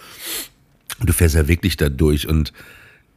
Du 1.01 1.13
fährst 1.13 1.35
ja 1.35 1.49
wirklich 1.49 1.77
da 1.77 1.89
durch 1.89 2.29
und 2.29 2.53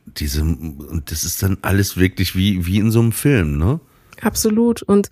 diese, 0.06 0.42
und 0.42 1.04
das 1.12 1.24
ist 1.24 1.44
dann 1.44 1.58
alles 1.62 1.98
wirklich 1.98 2.36
wie, 2.36 2.66
wie 2.66 2.80
in 2.80 2.92
so 2.92 3.00
einem 3.00 3.12
Film, 3.12 3.58
ne? 3.58 3.80
Absolut. 4.22 4.82
Und 4.82 5.10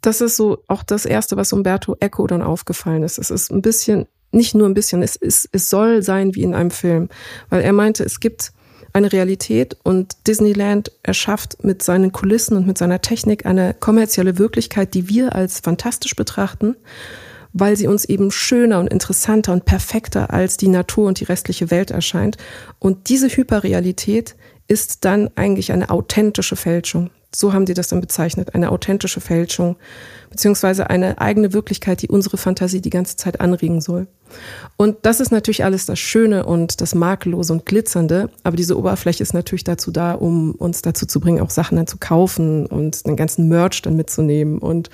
das 0.00 0.20
ist 0.20 0.36
so 0.36 0.62
auch 0.68 0.82
das 0.82 1.06
Erste, 1.06 1.36
was 1.36 1.52
Umberto 1.52 1.96
Eco 2.00 2.26
dann 2.26 2.42
aufgefallen 2.42 3.02
ist. 3.02 3.18
Es 3.18 3.30
ist 3.30 3.50
ein 3.50 3.62
bisschen, 3.62 4.06
nicht 4.34 4.54
nur 4.54 4.68
ein 4.68 4.74
bisschen, 4.74 5.02
es, 5.02 5.16
ist, 5.16 5.48
es 5.52 5.70
soll 5.70 6.02
sein 6.02 6.34
wie 6.34 6.42
in 6.42 6.54
einem 6.54 6.70
Film. 6.70 7.08
Weil 7.48 7.62
er 7.62 7.72
meinte, 7.72 8.04
es 8.04 8.20
gibt 8.20 8.52
eine 8.94 9.12
Realität 9.12 9.76
und 9.82 10.16
Disneyland 10.26 10.92
erschafft 11.02 11.64
mit 11.64 11.82
seinen 11.82 12.12
Kulissen 12.12 12.56
und 12.56 12.66
mit 12.66 12.78
seiner 12.78 13.00
Technik 13.00 13.44
eine 13.44 13.74
kommerzielle 13.74 14.38
Wirklichkeit, 14.38 14.94
die 14.94 15.08
wir 15.08 15.34
als 15.34 15.60
fantastisch 15.60 16.14
betrachten, 16.14 16.76
weil 17.52 17.76
sie 17.76 17.88
uns 17.88 18.04
eben 18.04 18.30
schöner 18.30 18.78
und 18.78 18.86
interessanter 18.86 19.52
und 19.52 19.64
perfekter 19.64 20.32
als 20.32 20.56
die 20.56 20.68
Natur 20.68 21.08
und 21.08 21.18
die 21.18 21.24
restliche 21.24 21.72
Welt 21.72 21.90
erscheint. 21.90 22.36
Und 22.78 23.08
diese 23.08 23.28
Hyperrealität 23.28 24.36
ist 24.68 25.04
dann 25.04 25.28
eigentlich 25.34 25.72
eine 25.72 25.90
authentische 25.90 26.56
Fälschung. 26.56 27.10
So 27.34 27.52
haben 27.52 27.66
die 27.66 27.74
das 27.74 27.88
dann 27.88 28.00
bezeichnet, 28.00 28.54
eine 28.54 28.70
authentische 28.70 29.20
Fälschung, 29.20 29.76
beziehungsweise 30.30 30.88
eine 30.88 31.20
eigene 31.20 31.52
Wirklichkeit, 31.52 32.00
die 32.02 32.08
unsere 32.08 32.36
Fantasie 32.36 32.80
die 32.80 32.90
ganze 32.90 33.16
Zeit 33.16 33.40
anregen 33.40 33.80
soll. 33.80 34.06
Und 34.76 34.96
das 35.02 35.20
ist 35.20 35.30
natürlich 35.30 35.64
alles 35.64 35.86
das 35.86 35.98
Schöne 35.98 36.44
und 36.46 36.80
das 36.80 36.94
Makellose 36.94 37.52
und 37.52 37.66
Glitzernde, 37.66 38.30
aber 38.42 38.56
diese 38.56 38.76
Oberfläche 38.76 39.22
ist 39.22 39.32
natürlich 39.32 39.64
dazu 39.64 39.90
da, 39.90 40.12
um 40.12 40.52
uns 40.52 40.82
dazu 40.82 41.06
zu 41.06 41.20
bringen, 41.20 41.40
auch 41.40 41.50
Sachen 41.50 41.76
dann 41.76 41.86
zu 41.86 41.98
kaufen 41.98 42.66
und 42.66 43.06
den 43.06 43.16
ganzen 43.16 43.48
Merch 43.48 43.82
dann 43.82 43.96
mitzunehmen 43.96 44.58
und 44.58 44.90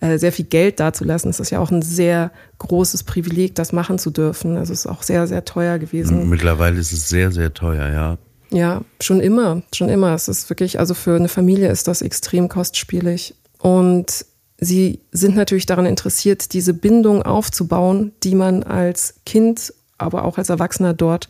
äh, 0.00 0.18
sehr 0.18 0.32
viel 0.32 0.44
Geld 0.44 0.78
dazulassen. 0.78 1.30
Es 1.30 1.40
ist 1.40 1.50
ja 1.50 1.58
auch 1.58 1.70
ein 1.70 1.82
sehr 1.82 2.30
großes 2.58 3.02
Privileg, 3.02 3.54
das 3.54 3.72
machen 3.72 3.98
zu 3.98 4.10
dürfen. 4.10 4.56
Also 4.56 4.72
es 4.72 4.80
ist 4.80 4.86
auch 4.86 5.02
sehr, 5.02 5.26
sehr 5.26 5.44
teuer 5.44 5.78
gewesen. 5.78 6.28
Mittlerweile 6.28 6.78
ist 6.78 6.92
es 6.92 7.08
sehr, 7.08 7.32
sehr 7.32 7.52
teuer, 7.52 7.88
ja. 7.90 8.18
Ja, 8.50 8.82
schon 9.00 9.20
immer, 9.20 9.62
schon 9.74 9.88
immer. 9.88 10.14
Es 10.14 10.28
ist 10.28 10.48
wirklich, 10.48 10.78
also 10.78 10.94
für 10.94 11.16
eine 11.16 11.28
Familie 11.28 11.70
ist 11.70 11.88
das 11.88 12.02
extrem 12.02 12.48
kostspielig. 12.48 13.34
Und 13.58 14.26
sie 14.64 15.00
sind 15.12 15.36
natürlich 15.36 15.66
daran 15.66 15.86
interessiert, 15.86 16.52
diese 16.52 16.74
Bindung 16.74 17.22
aufzubauen, 17.22 18.12
die 18.22 18.34
man 18.34 18.62
als 18.62 19.14
Kind, 19.26 19.72
aber 19.98 20.24
auch 20.24 20.38
als 20.38 20.48
Erwachsener 20.48 20.94
dort 20.94 21.28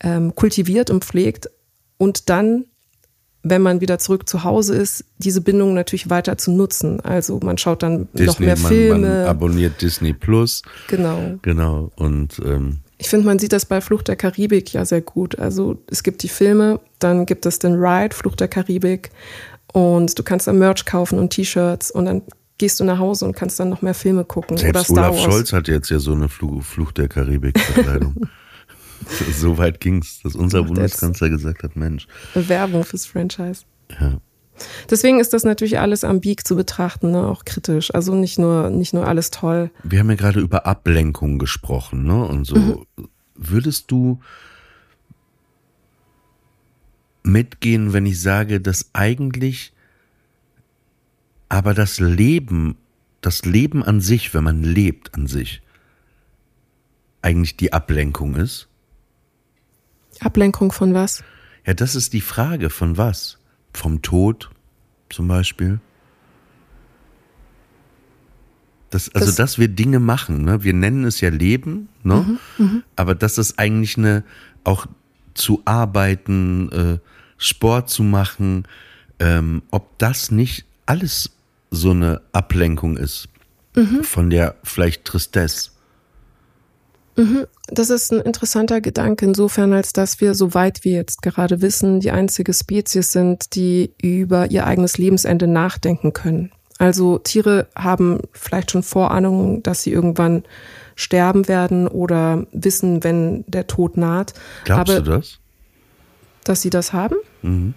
ähm, 0.00 0.34
kultiviert 0.34 0.90
und 0.90 1.04
pflegt. 1.04 1.50
Und 1.98 2.28
dann, 2.28 2.66
wenn 3.42 3.62
man 3.62 3.80
wieder 3.80 3.98
zurück 3.98 4.28
zu 4.28 4.44
Hause 4.44 4.74
ist, 4.76 5.04
diese 5.18 5.40
Bindung 5.40 5.74
natürlich 5.74 6.10
weiter 6.10 6.36
zu 6.38 6.50
nutzen. 6.50 7.00
Also 7.00 7.40
man 7.42 7.58
schaut 7.58 7.82
dann 7.82 8.08
Disney, 8.12 8.26
noch 8.26 8.38
mehr 8.38 8.56
Filme. 8.56 8.98
Man, 8.98 9.18
man 9.18 9.26
abonniert 9.26 9.80
Disney 9.80 10.12
Plus. 10.12 10.62
Genau. 10.88 11.38
Genau. 11.42 11.90
Und 11.96 12.40
ähm 12.44 12.80
ich 12.98 13.08
finde, 13.08 13.26
man 13.26 13.38
sieht 13.38 13.52
das 13.52 13.66
bei 13.66 13.80
Flucht 13.80 14.08
der 14.08 14.16
Karibik 14.16 14.72
ja 14.72 14.84
sehr 14.84 15.02
gut. 15.02 15.38
Also 15.38 15.78
es 15.90 16.02
gibt 16.02 16.22
die 16.22 16.28
Filme, 16.28 16.80
dann 16.98 17.26
gibt 17.26 17.44
es 17.44 17.58
den 17.58 17.74
Ride, 17.74 18.14
Flucht 18.14 18.40
der 18.40 18.48
Karibik 18.48 19.10
und 19.72 20.18
du 20.18 20.22
kannst 20.22 20.46
dann 20.46 20.58
Merch 20.58 20.86
kaufen 20.86 21.18
und 21.18 21.30
T-Shirts 21.30 21.90
und 21.90 22.06
dann 22.06 22.22
gehst 22.58 22.80
du 22.80 22.84
nach 22.84 22.98
Hause 22.98 23.24
und 23.26 23.34
kannst 23.34 23.60
dann 23.60 23.68
noch 23.68 23.82
mehr 23.82 23.94
Filme 23.94 24.24
gucken. 24.24 24.56
Selbst 24.56 24.90
Olaf. 24.90 25.18
Scholz 25.18 25.52
hat 25.52 25.68
jetzt 25.68 25.90
ja 25.90 25.98
so 25.98 26.12
eine 26.12 26.28
Fluch, 26.28 26.62
Flucht 26.62 26.98
der 26.98 27.08
Karibik-Verkleidung. 27.08 28.14
so 29.32 29.58
weit 29.58 29.80
ging 29.80 29.98
es, 29.98 30.20
dass 30.22 30.34
unser 30.34 30.62
Bundeskanzler 30.62 31.28
gesagt 31.28 31.62
hat, 31.62 31.76
Mensch. 31.76 32.06
Werbung 32.34 32.84
fürs 32.84 33.06
Franchise. 33.06 33.64
Ja. 34.00 34.20
Deswegen 34.90 35.20
ist 35.20 35.34
das 35.34 35.44
natürlich 35.44 35.78
alles 35.78 36.02
am 36.02 36.20
Beak 36.20 36.46
zu 36.46 36.56
betrachten, 36.56 37.10
ne? 37.10 37.26
auch 37.26 37.44
kritisch. 37.44 37.94
Also 37.94 38.14
nicht 38.14 38.38
nur, 38.38 38.70
nicht 38.70 38.94
nur 38.94 39.06
alles 39.06 39.30
toll. 39.30 39.70
Wir 39.82 39.98
haben 39.98 40.08
ja 40.08 40.16
gerade 40.16 40.40
über 40.40 40.66
Ablenkung 40.66 41.38
gesprochen, 41.38 42.04
ne? 42.04 42.24
Und 42.24 42.46
so. 42.46 42.56
Mhm. 42.56 42.86
Würdest 43.34 43.90
du 43.90 44.20
mitgehen, 47.22 47.92
wenn 47.92 48.06
ich 48.06 48.22
sage, 48.22 48.62
dass 48.62 48.90
eigentlich 48.94 49.74
aber 51.48 51.74
das 51.74 52.00
Leben, 52.00 52.76
das 53.20 53.44
Leben 53.44 53.82
an 53.82 54.00
sich, 54.00 54.34
wenn 54.34 54.44
man 54.44 54.62
lebt 54.62 55.14
an 55.14 55.26
sich, 55.26 55.62
eigentlich 57.22 57.56
die 57.56 57.72
Ablenkung 57.72 58.36
ist? 58.36 58.68
Ablenkung 60.20 60.72
von 60.72 60.94
was? 60.94 61.22
Ja, 61.66 61.74
das 61.74 61.94
ist 61.94 62.12
die 62.12 62.20
Frage, 62.20 62.70
von 62.70 62.96
was? 62.96 63.38
vom 63.76 64.02
Tod 64.02 64.50
zum 65.10 65.28
Beispiel. 65.28 65.78
Das, 68.90 69.14
also, 69.14 69.26
das, 69.26 69.36
dass 69.36 69.58
wir 69.58 69.68
Dinge 69.68 70.00
machen, 70.00 70.44
ne? 70.44 70.62
wir 70.62 70.72
nennen 70.72 71.04
es 71.04 71.20
ja 71.20 71.28
Leben, 71.28 71.88
ne? 72.02 72.38
Mhm, 72.58 72.64
mh. 72.64 72.82
aber 72.94 73.14
das 73.14 73.36
ist 73.36 73.58
eigentlich 73.58 73.98
eine, 73.98 74.24
auch 74.64 74.86
zu 75.34 75.60
arbeiten, 75.64 76.70
äh, 76.72 76.98
Sport 77.36 77.90
zu 77.90 78.02
machen, 78.02 78.66
ähm, 79.18 79.62
ob 79.70 79.98
das 79.98 80.30
nicht 80.30 80.64
alles 80.86 81.35
so 81.70 81.90
eine 81.90 82.20
Ablenkung 82.32 82.96
ist 82.96 83.28
mhm. 83.74 84.02
von 84.02 84.30
der 84.30 84.56
vielleicht 84.64 85.04
Tristesse. 85.04 85.70
Mhm. 87.16 87.46
Das 87.68 87.90
ist 87.90 88.12
ein 88.12 88.20
interessanter 88.20 88.80
Gedanke 88.80 89.24
insofern, 89.24 89.72
als 89.72 89.92
dass 89.92 90.20
wir, 90.20 90.34
soweit 90.34 90.84
wir 90.84 90.92
jetzt 90.92 91.22
gerade 91.22 91.62
wissen, 91.62 92.00
die 92.00 92.10
einzige 92.10 92.52
Spezies 92.52 93.12
sind, 93.12 93.54
die 93.54 93.92
über 94.02 94.50
ihr 94.50 94.66
eigenes 94.66 94.98
Lebensende 94.98 95.46
nachdenken 95.46 96.12
können. 96.12 96.52
Also 96.78 97.18
Tiere 97.18 97.68
haben 97.74 98.20
vielleicht 98.32 98.70
schon 98.70 98.82
Vorahnungen, 98.82 99.62
dass 99.62 99.82
sie 99.82 99.92
irgendwann 99.92 100.44
sterben 100.94 101.48
werden 101.48 101.88
oder 101.88 102.46
wissen, 102.52 103.02
wenn 103.02 103.44
der 103.46 103.66
Tod 103.66 103.96
naht. 103.96 104.34
Glaubst 104.64 104.94
Aber, 104.94 105.02
du 105.02 105.10
das? 105.10 105.38
Dass 106.44 106.60
sie 106.60 106.70
das 106.70 106.92
haben? 106.92 107.16
Mhm. 107.42 107.74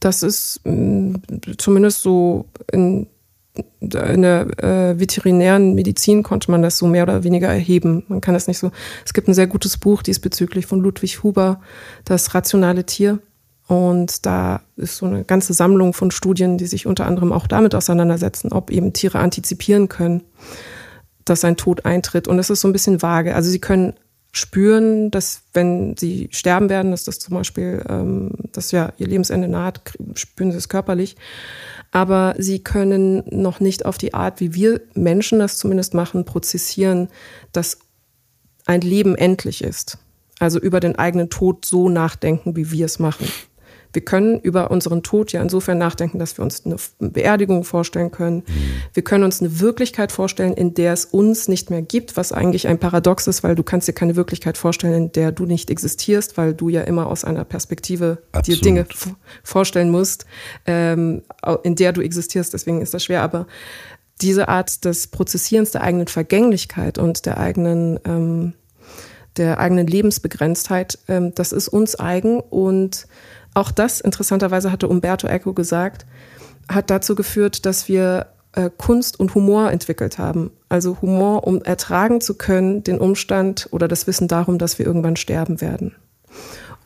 Das 0.00 0.22
ist 0.22 0.60
mh, 0.64 0.72
mm, 0.72 1.22
zumindest 1.58 2.02
so 2.02 2.46
in 2.70 3.06
in 3.80 4.22
der 4.22 4.46
äh, 4.62 5.00
veterinären 5.00 5.74
Medizin 5.74 6.22
konnte 6.22 6.50
man 6.50 6.62
das 6.62 6.78
so 6.78 6.86
mehr 6.86 7.02
oder 7.02 7.24
weniger 7.24 7.48
erheben. 7.48 8.04
Man 8.08 8.20
kann 8.20 8.34
das 8.34 8.46
nicht 8.46 8.58
so. 8.58 8.70
Es 9.04 9.12
gibt 9.12 9.28
ein 9.28 9.34
sehr 9.34 9.46
gutes 9.46 9.76
Buch 9.78 10.02
diesbezüglich 10.02 10.66
von 10.66 10.80
Ludwig 10.80 11.22
Huber, 11.22 11.60
das 12.04 12.34
rationale 12.34 12.84
Tier. 12.84 13.18
Und 13.66 14.24
da 14.24 14.62
ist 14.76 14.96
so 14.96 15.06
eine 15.06 15.24
ganze 15.24 15.52
Sammlung 15.52 15.92
von 15.92 16.10
Studien, 16.10 16.56
die 16.56 16.66
sich 16.66 16.86
unter 16.86 17.06
anderem 17.06 17.32
auch 17.32 17.46
damit 17.46 17.74
auseinandersetzen, 17.74 18.52
ob 18.52 18.70
eben 18.70 18.92
Tiere 18.92 19.18
antizipieren 19.18 19.88
können, 19.88 20.22
dass 21.24 21.44
ein 21.44 21.56
Tod 21.56 21.84
eintritt. 21.84 22.28
Und 22.28 22.38
das 22.38 22.48
ist 22.48 22.62
so 22.62 22.68
ein 22.68 22.72
bisschen 22.72 23.02
vage. 23.02 23.34
Also 23.34 23.50
sie 23.50 23.60
können 23.60 23.94
spüren, 24.32 25.10
dass 25.10 25.42
wenn 25.54 25.96
sie 25.96 26.28
sterben 26.32 26.68
werden, 26.68 26.90
dass 26.90 27.04
das 27.04 27.18
zum 27.18 27.34
Beispiel, 27.34 27.84
ähm, 27.88 28.32
dass 28.52 28.70
ja 28.72 28.92
ihr 28.98 29.06
Lebensende 29.06 29.48
naht, 29.48 29.80
spüren 30.14 30.52
sie 30.52 30.58
es 30.58 30.68
körperlich 30.68 31.16
aber 31.90 32.34
sie 32.38 32.62
können 32.62 33.22
noch 33.30 33.60
nicht 33.60 33.86
auf 33.86 33.98
die 33.98 34.14
Art, 34.14 34.40
wie 34.40 34.54
wir 34.54 34.80
Menschen 34.94 35.38
das 35.38 35.56
zumindest 35.56 35.94
machen, 35.94 36.24
prozessieren, 36.24 37.08
dass 37.52 37.78
ein 38.66 38.82
Leben 38.82 39.16
endlich 39.16 39.64
ist. 39.64 39.98
Also 40.38 40.60
über 40.60 40.80
den 40.80 40.96
eigenen 40.96 41.30
Tod 41.30 41.64
so 41.64 41.88
nachdenken, 41.88 42.56
wie 42.56 42.70
wir 42.70 42.86
es 42.86 42.98
machen. 42.98 43.26
Wir 43.92 44.02
können 44.02 44.38
über 44.40 44.70
unseren 44.70 45.02
Tod 45.02 45.32
ja 45.32 45.40
insofern 45.40 45.78
nachdenken, 45.78 46.18
dass 46.18 46.36
wir 46.38 46.44
uns 46.44 46.64
eine 46.64 46.76
Beerdigung 46.98 47.64
vorstellen 47.64 48.10
können. 48.10 48.38
Mhm. 48.46 48.82
Wir 48.92 49.02
können 49.02 49.24
uns 49.24 49.40
eine 49.40 49.60
Wirklichkeit 49.60 50.12
vorstellen, 50.12 50.52
in 50.52 50.74
der 50.74 50.92
es 50.92 51.06
uns 51.06 51.48
nicht 51.48 51.70
mehr 51.70 51.82
gibt, 51.82 52.16
was 52.16 52.32
eigentlich 52.32 52.68
ein 52.68 52.78
Paradox 52.78 53.26
ist, 53.26 53.42
weil 53.42 53.54
du 53.54 53.62
kannst 53.62 53.88
dir 53.88 53.92
keine 53.92 54.16
Wirklichkeit 54.16 54.58
vorstellen, 54.58 54.94
in 54.94 55.12
der 55.12 55.32
du 55.32 55.46
nicht 55.46 55.70
existierst, 55.70 56.36
weil 56.36 56.54
du 56.54 56.68
ja 56.68 56.82
immer 56.82 57.06
aus 57.06 57.24
einer 57.24 57.44
Perspektive 57.44 58.18
Absolut. 58.32 58.60
dir 58.60 58.62
Dinge 58.62 58.86
vorstellen 59.42 59.90
musst, 59.90 60.26
ähm, 60.66 61.22
in 61.62 61.74
der 61.74 61.92
du 61.92 62.02
existierst. 62.02 62.52
Deswegen 62.52 62.82
ist 62.82 62.94
das 62.94 63.04
schwer. 63.04 63.22
Aber 63.22 63.46
diese 64.20 64.48
Art 64.48 64.84
des 64.84 65.06
Prozessierens 65.06 65.70
der 65.70 65.82
eigenen 65.82 66.08
Vergänglichkeit 66.08 66.98
und 66.98 67.24
der 67.24 67.38
eigenen 67.38 68.00
ähm, 68.04 68.54
der 69.38 69.58
eigenen 69.58 69.86
Lebensbegrenztheit, 69.86 70.98
ähm, 71.08 71.34
das 71.34 71.52
ist 71.52 71.68
uns 71.68 71.98
eigen 71.98 72.40
und 72.40 73.06
auch 73.58 73.70
das, 73.70 74.00
interessanterweise 74.00 74.72
hatte 74.72 74.88
Umberto 74.88 75.26
Eco 75.26 75.52
gesagt, 75.52 76.06
hat 76.68 76.90
dazu 76.90 77.14
geführt, 77.14 77.66
dass 77.66 77.88
wir 77.88 78.26
äh, 78.52 78.70
Kunst 78.76 79.18
und 79.18 79.34
Humor 79.34 79.70
entwickelt 79.70 80.18
haben. 80.18 80.50
Also 80.68 80.98
Humor, 81.02 81.46
um 81.46 81.60
ertragen 81.62 82.20
zu 82.20 82.34
können, 82.34 82.82
den 82.82 82.98
Umstand 82.98 83.68
oder 83.70 83.88
das 83.88 84.06
Wissen 84.06 84.28
darum, 84.28 84.58
dass 84.58 84.78
wir 84.78 84.86
irgendwann 84.86 85.16
sterben 85.16 85.60
werden. 85.60 85.94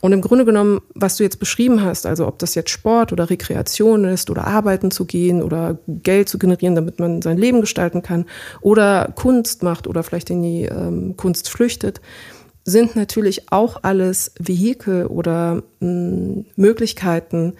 Und 0.01 0.11
im 0.11 0.19
Grunde 0.19 0.43
genommen, 0.43 0.81
was 0.95 1.15
du 1.15 1.23
jetzt 1.23 1.39
beschrieben 1.39 1.81
hast, 1.81 2.05
also 2.05 2.27
ob 2.27 2.37
das 2.39 2.55
jetzt 2.55 2.71
Sport 2.71 3.13
oder 3.13 3.29
Rekreation 3.29 4.03
ist 4.03 4.29
oder 4.29 4.45
arbeiten 4.45 4.91
zu 4.91 5.05
gehen 5.05 5.41
oder 5.41 5.77
Geld 5.87 6.27
zu 6.27 6.37
generieren, 6.37 6.75
damit 6.75 6.99
man 6.99 7.21
sein 7.21 7.37
Leben 7.37 7.61
gestalten 7.61 8.01
kann 8.01 8.25
oder 8.59 9.13
Kunst 9.15 9.63
macht 9.63 9.87
oder 9.87 10.03
vielleicht 10.03 10.29
in 10.29 10.41
die 10.41 10.63
ähm, 10.65 11.15
Kunst 11.15 11.49
flüchtet, 11.49 12.01
sind 12.65 12.95
natürlich 12.95 13.51
auch 13.51 13.83
alles 13.83 14.31
Vehikel 14.39 15.05
oder 15.07 15.63
mh, 15.79 15.81
hm, 15.81 16.45
Möglichkeiten, 16.55 17.53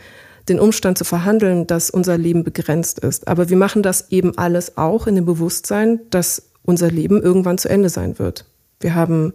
den 0.49 0.59
Umstand 0.59 0.97
zu 0.97 1.05
verhandeln, 1.05 1.67
dass 1.67 1.89
unser 1.89 2.17
Leben 2.17 2.43
begrenzt 2.43 2.99
ist. 2.99 3.27
Aber 3.27 3.49
wir 3.49 3.57
machen 3.57 3.83
das 3.83 4.11
eben 4.11 4.37
alles 4.37 4.77
auch 4.77 5.07
in 5.07 5.15
dem 5.15 5.25
Bewusstsein, 5.25 6.01
dass 6.09 6.49
unser 6.63 6.91
Leben 6.91 7.21
irgendwann 7.21 7.57
zu 7.57 7.69
Ende 7.69 7.89
sein 7.89 8.19
wird. 8.19 8.45
Wir 8.81 8.95
haben, 8.95 9.33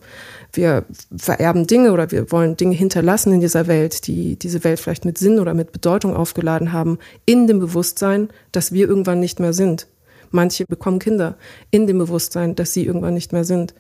wir 0.53 0.85
vererben 1.17 1.67
Dinge 1.67 1.93
oder 1.93 2.11
wir 2.11 2.31
wollen 2.31 2.59
Dinge 2.59 2.75
hinterlassen 2.75 3.33
in 3.33 3.41
dieser 3.41 3.67
Welt, 3.67 4.07
die 4.07 4.39
diese 4.39 4.63
Welt 4.65 4.79
vielleicht 4.79 5.07
mit 5.07 5.17
Sinn 5.17 5.41
oder 5.41 5.55
mit 5.55 5.73
Bedeutung 5.73 6.15
aufgeladen 6.15 6.73
haben, 6.73 6.99
in 7.25 7.47
dem 7.47 7.59
Bewusstsein, 7.59 8.29
dass 8.53 8.73
wir 8.73 8.87
irgendwann 8.87 9.21
nicht 9.21 9.41
mehr 9.41 9.55
sind. 9.55 9.87
Manche 10.31 10.67
bekommen 10.67 10.99
Kinder 10.99 11.39
in 11.71 11.87
dem 11.87 11.97
Bewusstsein, 11.97 12.55
dass 12.55 12.75
sie 12.75 12.85
irgendwann 12.85 13.15
nicht 13.15 13.33
mehr 13.33 13.45
sind 13.45 13.73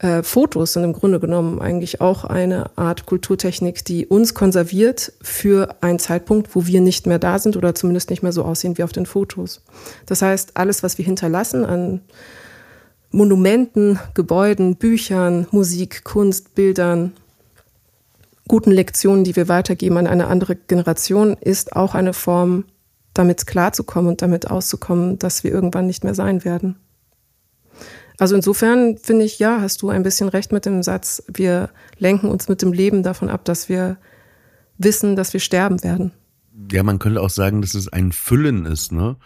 äh, 0.00 0.22
Fotos 0.22 0.72
sind 0.72 0.84
im 0.84 0.94
Grunde 0.94 1.20
genommen 1.20 1.60
eigentlich 1.60 2.00
auch 2.00 2.24
eine 2.24 2.76
Art 2.76 3.04
Kulturtechnik, 3.04 3.84
die 3.84 4.06
uns 4.06 4.32
konserviert 4.32 5.12
für 5.20 5.76
einen 5.82 5.98
Zeitpunkt, 5.98 6.54
wo 6.54 6.66
wir 6.66 6.80
nicht 6.80 7.06
mehr 7.06 7.18
da 7.18 7.38
sind 7.38 7.56
oder 7.56 7.74
zumindest 7.74 8.08
nicht 8.08 8.22
mehr 8.22 8.32
so 8.32 8.44
aussehen 8.44 8.78
wie 8.78 8.82
auf 8.82 8.92
den 8.92 9.04
Fotos. 9.04 9.62
Das 10.06 10.22
heißt, 10.22 10.56
alles, 10.56 10.82
was 10.82 10.96
wir 10.96 11.04
hinterlassen 11.04 11.66
an 11.66 12.00
Monumenten, 13.10 13.98
Gebäuden, 14.14 14.76
Büchern, 14.76 15.46
Musik, 15.50 16.02
Kunst, 16.04 16.54
Bildern, 16.54 17.12
guten 18.48 18.70
Lektionen, 18.70 19.24
die 19.24 19.36
wir 19.36 19.48
weitergeben 19.48 19.98
an 19.98 20.06
eine 20.06 20.28
andere 20.28 20.56
Generation, 20.56 21.36
ist 21.40 21.76
auch 21.76 21.94
eine 21.94 22.14
Form, 22.14 22.64
damit 23.12 23.46
klarzukommen 23.46 24.12
und 24.12 24.22
damit 24.22 24.50
auszukommen, 24.50 25.18
dass 25.18 25.44
wir 25.44 25.50
irgendwann 25.50 25.86
nicht 25.86 26.04
mehr 26.04 26.14
sein 26.14 26.42
werden. 26.44 26.76
Also 28.20 28.34
insofern 28.36 28.98
finde 28.98 29.24
ich, 29.24 29.38
ja, 29.38 29.62
hast 29.62 29.80
du 29.80 29.88
ein 29.88 30.02
bisschen 30.02 30.28
recht 30.28 30.52
mit 30.52 30.66
dem 30.66 30.82
Satz, 30.82 31.22
wir 31.26 31.70
lenken 31.96 32.28
uns 32.28 32.48
mit 32.48 32.60
dem 32.60 32.70
Leben 32.70 33.02
davon 33.02 33.30
ab, 33.30 33.46
dass 33.46 33.70
wir 33.70 33.96
wissen, 34.76 35.16
dass 35.16 35.32
wir 35.32 35.40
sterben 35.40 35.82
werden. 35.82 36.12
Ja, 36.70 36.82
man 36.82 36.98
könnte 36.98 37.22
auch 37.22 37.30
sagen, 37.30 37.62
dass 37.62 37.72
es 37.72 37.88
ein 37.88 38.12
Füllen 38.12 38.66
ist, 38.66 38.92
ne? 38.92 39.16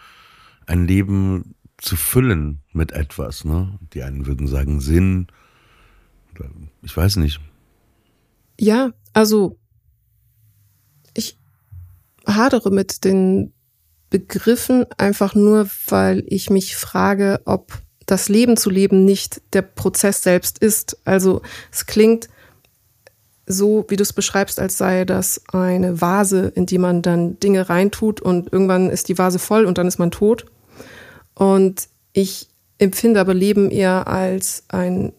Ein 0.65 0.87
Leben 0.87 1.55
zu 1.77 1.97
füllen 1.97 2.61
mit 2.71 2.93
etwas, 2.93 3.43
ne? 3.43 3.77
Die 3.93 4.01
einen 4.01 4.27
würden 4.27 4.47
sagen 4.47 4.79
Sinn. 4.79 5.27
Ich 6.81 6.95
weiß 6.95 7.17
nicht. 7.17 7.41
Ja, 8.57 8.93
also 9.11 9.59
ich 11.13 11.37
hadere 12.25 12.71
mit 12.71 13.03
den 13.03 13.51
Begriffen 14.09 14.85
einfach 14.97 15.35
nur, 15.35 15.67
weil 15.89 16.23
ich 16.27 16.49
mich 16.49 16.77
frage, 16.77 17.41
ob 17.43 17.83
das 18.05 18.29
Leben 18.29 18.57
zu 18.57 18.69
leben 18.69 19.05
nicht 19.05 19.41
der 19.53 19.61
Prozess 19.61 20.21
selbst 20.21 20.59
ist. 20.59 20.97
Also 21.05 21.41
es 21.71 21.85
klingt 21.85 22.29
so, 23.47 23.85
wie 23.89 23.95
du 23.95 24.03
es 24.03 24.13
beschreibst, 24.13 24.59
als 24.59 24.77
sei 24.77 25.05
das 25.05 25.41
eine 25.51 26.01
Vase, 26.01 26.51
in 26.55 26.65
die 26.65 26.77
man 26.77 27.01
dann 27.01 27.39
Dinge 27.39 27.69
reintut 27.69 28.21
und 28.21 28.51
irgendwann 28.51 28.89
ist 28.89 29.07
die 29.07 29.17
Vase 29.17 29.39
voll 29.39 29.65
und 29.65 29.77
dann 29.77 29.87
ist 29.87 29.99
man 29.99 30.11
tot. 30.11 30.45
Und 31.35 31.87
ich 32.13 32.47
empfinde 32.77 33.19
aber 33.19 33.33
Leben 33.33 33.69
eher 33.69 34.07
als 34.07 34.63
ein 34.69 35.13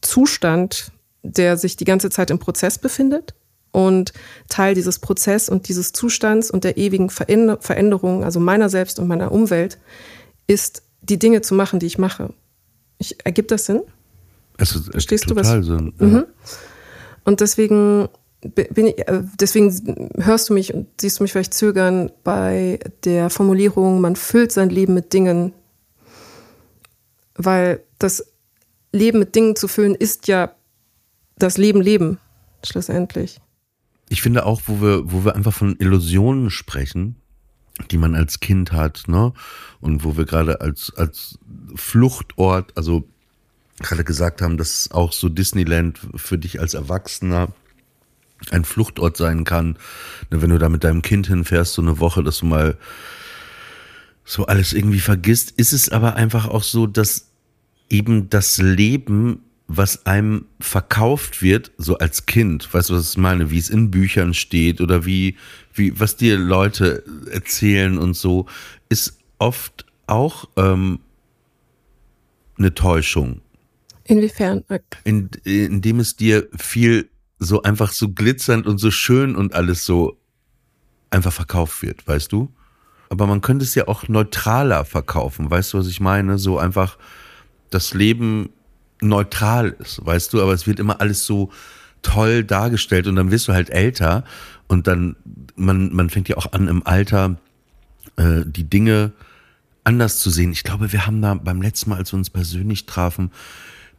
Zustand, 0.00 0.92
der 1.22 1.56
sich 1.56 1.76
die 1.76 1.84
ganze 1.84 2.10
Zeit 2.10 2.30
im 2.30 2.38
Prozess 2.38 2.78
befindet. 2.78 3.34
Und 3.72 4.12
Teil 4.48 4.74
dieses 4.74 4.98
Prozess 4.98 5.48
und 5.48 5.68
dieses 5.68 5.92
Zustands 5.92 6.50
und 6.50 6.64
der 6.64 6.76
ewigen 6.76 7.08
Veränderung, 7.08 8.24
also 8.24 8.40
meiner 8.40 8.68
selbst 8.68 8.98
und 8.98 9.06
meiner 9.06 9.30
Umwelt, 9.30 9.78
ist 10.48 10.82
die 11.02 11.18
Dinge 11.18 11.40
zu 11.40 11.54
machen, 11.54 11.80
die 11.80 11.86
ich 11.86 11.98
mache. 11.98 12.32
Ich, 12.98 13.16
ergibt 13.24 13.50
das 13.50 13.66
Sinn? 13.66 13.82
Es, 14.58 14.74
es 14.74 14.88
Verstehst 14.88 15.28
total 15.28 15.62
du 15.62 15.68
was? 15.68 15.78
Sinn. 15.78 15.94
Ja. 15.98 16.06
Mhm. 16.06 16.24
Und 17.24 17.40
deswegen 17.40 18.08
bin 18.40 18.86
ich, 18.86 18.98
äh, 18.98 19.22
deswegen 19.38 20.10
hörst 20.16 20.48
du 20.48 20.54
mich 20.54 20.72
und 20.72 20.86
siehst 21.00 21.18
du 21.18 21.24
mich 21.24 21.32
vielleicht 21.32 21.54
zögern 21.54 22.10
bei 22.24 22.80
der 23.04 23.30
Formulierung, 23.30 24.00
man 24.00 24.16
füllt 24.16 24.52
sein 24.52 24.70
Leben 24.70 24.94
mit 24.94 25.12
Dingen, 25.12 25.52
weil 27.34 27.82
das 27.98 28.24
Leben 28.92 29.18
mit 29.18 29.34
Dingen 29.34 29.56
zu 29.56 29.68
füllen 29.68 29.94
ist 29.94 30.26
ja 30.28 30.54
das 31.38 31.58
Leben 31.58 31.80
leben, 31.80 32.18
schlussendlich. 32.64 33.40
Ich 34.08 34.22
finde 34.22 34.44
auch, 34.44 34.62
wo 34.66 34.80
wir, 34.80 35.12
wo 35.12 35.24
wir 35.24 35.36
einfach 35.36 35.54
von 35.54 35.76
Illusionen 35.78 36.50
sprechen, 36.50 37.19
die 37.90 37.98
man 37.98 38.14
als 38.14 38.40
Kind 38.40 38.72
hat, 38.72 39.04
ne? 39.06 39.32
Und 39.80 40.04
wo 40.04 40.16
wir 40.16 40.24
gerade 40.24 40.60
als, 40.60 40.92
als 40.96 41.38
Fluchtort, 41.74 42.76
also 42.76 43.08
gerade 43.80 44.04
gesagt 44.04 44.42
haben, 44.42 44.58
dass 44.58 44.90
auch 44.90 45.12
so 45.12 45.28
Disneyland 45.28 45.98
für 46.16 46.38
dich 46.38 46.60
als 46.60 46.74
Erwachsener 46.74 47.48
ein 48.50 48.64
Fluchtort 48.64 49.16
sein 49.16 49.44
kann. 49.44 49.76
Ne, 50.30 50.42
wenn 50.42 50.50
du 50.50 50.58
da 50.58 50.68
mit 50.68 50.84
deinem 50.84 51.02
Kind 51.02 51.26
hinfährst, 51.26 51.74
so 51.74 51.82
eine 51.82 51.98
Woche, 51.98 52.22
dass 52.22 52.38
du 52.38 52.46
mal 52.46 52.76
so 54.24 54.46
alles 54.46 54.72
irgendwie 54.72 55.00
vergisst, 55.00 55.52
ist 55.52 55.72
es 55.72 55.88
aber 55.88 56.14
einfach 56.16 56.46
auch 56.46 56.62
so, 56.62 56.86
dass 56.86 57.30
eben 57.88 58.30
das 58.30 58.58
Leben 58.58 59.42
was 59.72 60.04
einem 60.04 60.46
verkauft 60.58 61.42
wird, 61.42 61.70
so 61.78 61.96
als 61.98 62.26
Kind, 62.26 62.74
weißt 62.74 62.90
du, 62.90 62.94
was 62.94 63.12
ich 63.12 63.18
meine, 63.18 63.52
wie 63.52 63.58
es 63.58 63.70
in 63.70 63.92
Büchern 63.92 64.34
steht 64.34 64.80
oder 64.80 65.06
wie, 65.06 65.36
wie, 65.72 65.98
was 66.00 66.16
dir 66.16 66.36
Leute 66.38 67.04
erzählen 67.30 67.96
und 67.96 68.14
so, 68.14 68.46
ist 68.88 69.18
oft 69.38 69.86
auch 70.08 70.48
ähm, 70.56 70.98
eine 72.58 72.74
Täuschung. 72.74 73.42
Inwiefern? 74.02 74.64
In, 75.04 75.30
indem 75.44 76.00
es 76.00 76.16
dir 76.16 76.48
viel 76.58 77.08
so 77.38 77.62
einfach 77.62 77.92
so 77.92 78.08
glitzernd 78.08 78.66
und 78.66 78.78
so 78.78 78.90
schön 78.90 79.36
und 79.36 79.54
alles 79.54 79.84
so 79.84 80.18
einfach 81.10 81.32
verkauft 81.32 81.80
wird, 81.82 82.08
weißt 82.08 82.32
du? 82.32 82.52
Aber 83.08 83.28
man 83.28 83.40
könnte 83.40 83.64
es 83.64 83.76
ja 83.76 83.86
auch 83.86 84.08
neutraler 84.08 84.84
verkaufen, 84.84 85.48
weißt 85.48 85.74
du, 85.74 85.78
was 85.78 85.86
ich 85.86 86.00
meine? 86.00 86.38
So 86.38 86.58
einfach 86.58 86.98
das 87.70 87.94
Leben 87.94 88.50
neutral 89.00 89.76
ist, 89.78 90.04
weißt 90.04 90.32
du, 90.32 90.42
aber 90.42 90.52
es 90.52 90.66
wird 90.66 90.78
immer 90.78 91.00
alles 91.00 91.24
so 91.26 91.50
toll 92.02 92.44
dargestellt 92.44 93.06
und 93.06 93.16
dann 93.16 93.30
wirst 93.30 93.48
du 93.48 93.52
halt 93.52 93.70
älter 93.70 94.24
und 94.68 94.86
dann, 94.86 95.16
man, 95.56 95.94
man 95.94 96.10
fängt 96.10 96.28
ja 96.28 96.36
auch 96.36 96.52
an 96.52 96.68
im 96.68 96.86
Alter 96.86 97.36
äh, 98.16 98.42
die 98.46 98.64
Dinge 98.64 99.12
anders 99.84 100.18
zu 100.18 100.30
sehen. 100.30 100.52
Ich 100.52 100.62
glaube, 100.62 100.92
wir 100.92 101.06
haben 101.06 101.20
da 101.22 101.34
beim 101.34 101.62
letzten 101.62 101.90
Mal, 101.90 101.96
als 101.96 102.12
wir 102.12 102.18
uns 102.18 102.30
persönlich 102.30 102.86
trafen, 102.86 103.30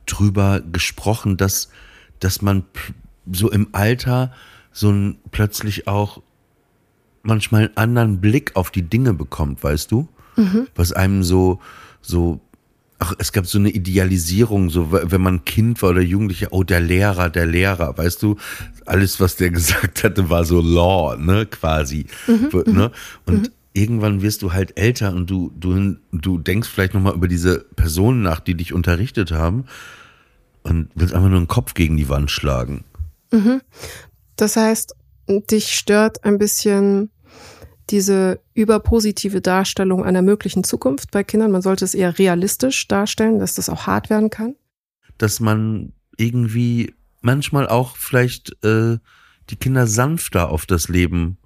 drüber 0.05 0.61
gesprochen, 0.61 1.37
dass, 1.37 1.69
dass 2.19 2.41
man 2.41 2.63
so 3.31 3.51
im 3.51 3.69
Alter 3.71 4.31
so 4.71 4.89
ein 4.89 5.17
plötzlich 5.31 5.87
auch 5.87 6.21
manchmal 7.23 7.63
einen 7.63 7.77
anderen 7.77 8.21
Blick 8.21 8.55
auf 8.55 8.71
die 8.71 8.83
Dinge 8.83 9.13
bekommt, 9.13 9.63
weißt 9.63 9.91
du? 9.91 10.07
Mhm. 10.37 10.67
Was 10.75 10.93
einem 10.93 11.23
so, 11.23 11.59
so 12.01 12.39
Ach, 13.03 13.15
es 13.17 13.31
gab 13.31 13.47
so 13.47 13.57
eine 13.57 13.71
Idealisierung, 13.71 14.69
so 14.69 14.91
wenn 14.91 15.21
man 15.21 15.43
Kind 15.43 15.81
war 15.81 15.89
oder 15.89 16.01
Jugendlicher, 16.01 16.49
oh, 16.51 16.61
der 16.61 16.79
Lehrer, 16.79 17.31
der 17.31 17.47
Lehrer, 17.47 17.97
weißt 17.97 18.21
du, 18.21 18.35
alles, 18.85 19.19
was 19.19 19.37
der 19.37 19.49
gesagt 19.57 20.03
hatte, 20.03 20.29
war 20.29 20.45
so 20.45 20.61
Law, 20.61 21.17
ne, 21.17 21.47
quasi. 21.47 22.05
Mhm, 22.27 22.49
ne? 22.67 22.91
Und 23.25 23.41
mhm. 23.41 23.49
irgendwann 23.73 24.21
wirst 24.21 24.43
du 24.43 24.53
halt 24.53 24.77
älter 24.77 25.15
und 25.15 25.31
du, 25.31 25.51
du, 25.55 25.95
du 26.11 26.37
denkst 26.37 26.69
vielleicht 26.69 26.93
nochmal 26.93 27.15
über 27.15 27.27
diese 27.27 27.65
Personen 27.75 28.21
nach, 28.21 28.39
die 28.39 28.53
dich 28.53 28.71
unterrichtet 28.71 29.31
haben 29.31 29.65
und 30.61 30.89
willst 30.93 31.15
einfach 31.15 31.29
nur 31.29 31.39
den 31.39 31.47
Kopf 31.47 31.73
gegen 31.73 31.97
die 31.97 32.07
Wand 32.07 32.29
schlagen. 32.29 32.83
Mhm. 33.31 33.61
Das 34.35 34.57
heißt, 34.57 34.93
dich 35.27 35.73
stört 35.73 36.23
ein 36.23 36.37
bisschen 36.37 37.09
diese 37.91 38.39
überpositive 38.53 39.41
Darstellung 39.41 40.03
einer 40.03 40.21
möglichen 40.21 40.63
Zukunft 40.63 41.11
bei 41.11 41.23
Kindern. 41.23 41.51
Man 41.51 41.61
sollte 41.61 41.85
es 41.85 41.93
eher 41.93 42.17
realistisch 42.17 42.87
darstellen, 42.87 43.39
dass 43.39 43.55
das 43.55 43.69
auch 43.69 43.85
hart 43.87 44.09
werden 44.09 44.29
kann. 44.29 44.55
Dass 45.17 45.39
man 45.39 45.93
irgendwie 46.17 46.95
manchmal 47.21 47.67
auch 47.67 47.95
vielleicht 47.95 48.63
äh, 48.63 48.97
die 49.49 49.55
Kinder 49.55 49.87
sanfter 49.87 50.49
auf 50.49 50.65
das 50.65 50.87
Leben 50.87 51.37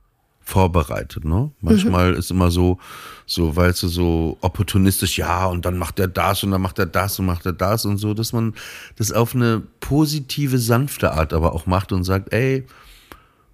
vorbereitet, 0.42 1.26
ne? 1.26 1.52
Manchmal 1.60 2.12
mhm. 2.12 2.20
ist 2.20 2.30
immer 2.30 2.52
so, 2.52 2.78
so, 3.26 3.56
weißt 3.56 3.82
du, 3.82 3.88
so 3.88 4.38
opportunistisch, 4.42 5.18
ja, 5.18 5.48
und 5.48 5.66
dann 5.66 5.76
macht 5.80 6.00
er 6.00 6.08
das 6.08 6.44
und 6.44 6.52
dann 6.52 6.62
macht 6.62 6.78
er 6.78 6.86
das 6.86 7.18
und 7.18 7.26
macht 7.26 7.48
er 7.48 7.54
das 7.54 7.84
und 7.86 7.98
so, 7.98 8.14
dass 8.14 8.32
man 8.32 8.54
das 8.96 9.12
auf 9.12 9.34
eine 9.34 9.64
positive, 9.80 10.60
sanfte 10.60 11.14
Art 11.14 11.34
aber 11.34 11.54
auch 11.54 11.66
macht 11.66 11.92
und 11.92 12.04
sagt, 12.04 12.32
ey, 12.32 12.64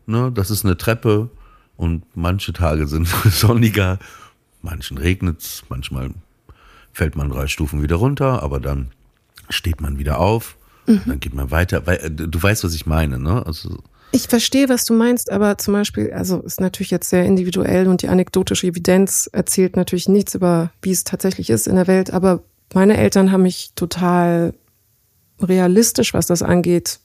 ne, 0.06 0.34
das 0.34 0.52
ist 0.52 0.66
eine 0.66 0.76
Treppe 0.76 1.30
und 1.82 2.04
manche 2.13 2.54
Tage 2.54 2.86
sind 2.86 3.08
sonniger, 3.26 3.98
manchen 4.62 5.00
regnet's, 5.00 5.63
manchmal 5.67 6.12
fällt 6.94 7.15
man 7.15 7.30
drei 7.30 7.48
Stufen 7.48 7.82
wieder 7.82 7.96
runter, 7.96 8.44
aber 8.44 8.60
dann 8.60 8.91
steht 9.50 9.82
man 9.82 9.98
wieder 9.98 10.20
auf, 10.20 10.58
mhm. 10.86 11.02
dann 11.08 11.20
geht 11.20 11.34
man 11.34 11.50
weiter, 11.50 11.88
äh, 11.88 12.12
du 12.12 12.41
weißt, 12.41 12.63
was 12.63 12.76
ich 12.76 12.86
meine, 12.86 13.17
ne? 13.17 13.44
Also 13.48 13.80
ich 14.12 14.28
verstehe, 14.28 14.70
was 14.70 14.86
du 14.86 14.94
meinst, 14.94 15.32
aber 15.32 15.58
zum 15.58 15.74
Beispiel, 15.74 16.13
also 16.13 16.41
ist 16.41 16.62
natürlich 16.62 16.91
jetzt 16.91 17.10
sehr 17.10 17.26
individuell 17.26 17.88
und 17.88 18.04
die 18.04 18.10
anekdotische 18.10 18.67
Evidenz 18.67 19.28
erzählt 19.32 19.76
natürlich 19.76 20.08
nichts 20.08 20.36
über, 20.36 20.72
wie 20.84 20.91
es 20.91 21.04
tatsächlich 21.04 21.50
ist 21.50 21.65
in 21.65 21.78
der 21.78 21.88
Welt, 21.88 22.12
aber 22.13 22.44
meine 22.76 22.96
Eltern 22.98 23.32
haben 23.32 23.41
mich 23.41 23.72
total 23.76 24.54
realistisch, 25.41 26.13
was 26.13 26.28
das 26.28 26.44
angeht, 26.44 27.00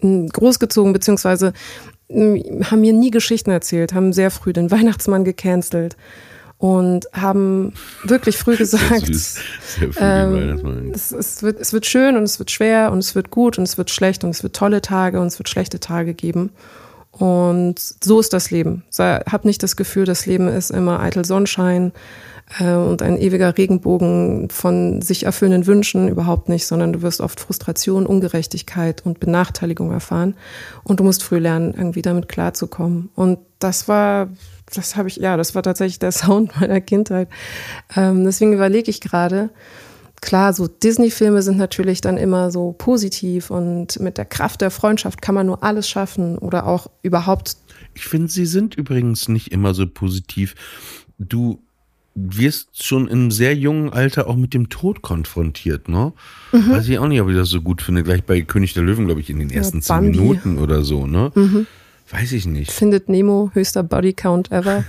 großgezogen, 0.00 0.92
beziehungsweise 0.92 1.52
haben 2.10 2.80
mir 2.80 2.92
nie 2.92 3.10
Geschichten 3.10 3.50
erzählt, 3.50 3.94
haben 3.94 4.12
sehr 4.12 4.30
früh 4.30 4.52
den 4.52 4.70
Weihnachtsmann 4.70 5.24
gecancelt 5.24 5.96
und 6.58 7.06
haben 7.12 7.72
wirklich 8.04 8.36
früh 8.36 8.56
gesagt, 8.58 9.10
ähm, 9.98 10.92
es, 10.92 11.10
es, 11.10 11.42
wird, 11.42 11.58
es 11.58 11.72
wird 11.72 11.86
schön 11.86 12.16
und 12.16 12.24
es 12.24 12.38
wird 12.38 12.50
schwer 12.50 12.92
und 12.92 12.98
es 12.98 13.14
wird 13.14 13.30
gut 13.30 13.58
und 13.58 13.64
es 13.64 13.78
wird 13.78 13.90
schlecht 13.90 14.24
und 14.24 14.30
es 14.30 14.42
wird 14.42 14.54
tolle 14.54 14.82
Tage 14.82 15.20
und 15.20 15.28
es 15.28 15.38
wird 15.38 15.48
schlechte 15.48 15.80
Tage 15.80 16.14
geben. 16.14 16.50
Und 17.10 17.74
so 17.78 18.20
ist 18.20 18.32
das 18.32 18.50
Leben. 18.50 18.84
Hab 18.98 19.44
nicht 19.44 19.62
das 19.62 19.76
Gefühl, 19.76 20.04
das 20.04 20.26
Leben 20.26 20.48
ist 20.48 20.70
immer 20.70 21.00
eitel 21.00 21.24
Sonnenschein 21.24 21.92
äh, 22.58 22.72
und 22.72 23.02
ein 23.02 23.18
ewiger 23.18 23.58
Regenbogen 23.58 24.48
von 24.50 25.02
sich 25.02 25.24
erfüllenden 25.24 25.66
Wünschen, 25.66 26.08
überhaupt 26.08 26.48
nicht, 26.48 26.66
sondern 26.66 26.92
du 26.92 27.02
wirst 27.02 27.20
oft 27.20 27.40
Frustration, 27.40 28.06
Ungerechtigkeit 28.06 29.04
und 29.04 29.20
Benachteiligung 29.20 29.90
erfahren. 29.92 30.34
Und 30.84 31.00
du 31.00 31.04
musst 31.04 31.22
früh 31.22 31.38
lernen, 31.38 31.74
irgendwie 31.76 32.02
damit 32.02 32.28
klarzukommen. 32.28 33.10
Und 33.14 33.38
das 33.58 33.88
war 33.88 34.28
das 34.74 34.96
habe 34.96 35.08
ich, 35.08 35.16
ja, 35.16 35.36
das 35.36 35.54
war 35.54 35.62
tatsächlich 35.62 35.98
der 35.98 36.12
Sound 36.12 36.60
meiner 36.60 36.80
Kindheit. 36.80 37.28
Ähm, 37.96 38.24
deswegen 38.24 38.52
überlege 38.52 38.90
ich 38.90 39.00
gerade, 39.00 39.50
klar, 40.20 40.52
so 40.52 40.66
Disney-Filme 40.66 41.42
sind 41.42 41.58
natürlich 41.58 42.00
dann 42.00 42.16
immer 42.16 42.50
so 42.50 42.72
positiv 42.72 43.50
und 43.50 43.98
mit 44.00 44.18
der 44.18 44.24
Kraft 44.24 44.60
der 44.60 44.70
Freundschaft 44.70 45.22
kann 45.22 45.34
man 45.34 45.46
nur 45.46 45.62
alles 45.62 45.88
schaffen 45.88 46.38
oder 46.38 46.66
auch 46.66 46.88
überhaupt. 47.02 47.56
Ich 47.94 48.04
finde, 48.04 48.28
sie 48.28 48.46
sind 48.46 48.74
übrigens 48.74 49.28
nicht 49.28 49.52
immer 49.52 49.74
so 49.74 49.86
positiv. 49.86 50.54
Du 51.18 51.60
wirst 52.14 52.84
schon 52.84 53.08
im 53.08 53.30
sehr 53.30 53.54
jungen 53.54 53.92
Alter 53.92 54.26
auch 54.26 54.36
mit 54.36 54.52
dem 54.52 54.68
Tod 54.68 55.02
konfrontiert, 55.02 55.88
ne? 55.88 56.12
Mhm. 56.52 56.70
Weiß 56.70 56.88
ich 56.88 56.98
auch 56.98 57.08
nicht, 57.08 57.20
ob 57.20 57.28
ich 57.28 57.36
das 57.36 57.48
so 57.48 57.62
gut 57.62 57.82
finde. 57.82 58.02
Gleich 58.02 58.24
bei 58.24 58.42
König 58.42 58.74
der 58.74 58.82
Löwen, 58.82 59.06
glaube 59.06 59.20
ich, 59.20 59.30
in 59.30 59.38
den 59.38 59.50
ersten 59.50 59.78
ja, 59.78 59.82
zehn 59.82 60.10
Minuten 60.10 60.58
oder 60.58 60.82
so, 60.82 61.06
ne? 61.06 61.30
Mhm. 61.34 61.66
Weiß 62.10 62.32
ich 62.32 62.46
nicht. 62.46 62.72
Findet 62.72 63.08
Nemo 63.08 63.50
höchster 63.54 63.84
Bodycount 63.84 64.50
ever. 64.50 64.84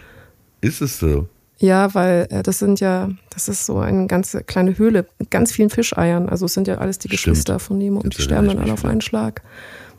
ist 0.62 0.80
es 0.80 0.98
so? 0.98 1.28
Ja, 1.62 1.94
weil 1.94 2.26
äh, 2.30 2.42
das 2.42 2.58
sind 2.58 2.80
ja, 2.80 3.08
das 3.30 3.46
ist 3.46 3.66
so 3.66 3.78
eine 3.78 4.08
ganze 4.08 4.42
kleine 4.42 4.76
Höhle 4.78 5.06
mit 5.20 5.30
ganz 5.30 5.52
vielen 5.52 5.70
Fischeiern. 5.70 6.28
Also 6.28 6.46
es 6.46 6.54
sind 6.54 6.66
ja 6.66 6.78
alles 6.78 6.98
die 6.98 7.06
Geschwister 7.06 7.60
Stimmt. 7.60 7.62
von 7.62 7.78
Nemo 7.78 8.00
und 8.00 8.18
die 8.18 8.20
sterben 8.20 8.48
dann 8.48 8.58
alle 8.58 8.72
auf 8.72 8.84
einen 8.84 9.00
Schlag. 9.00 9.42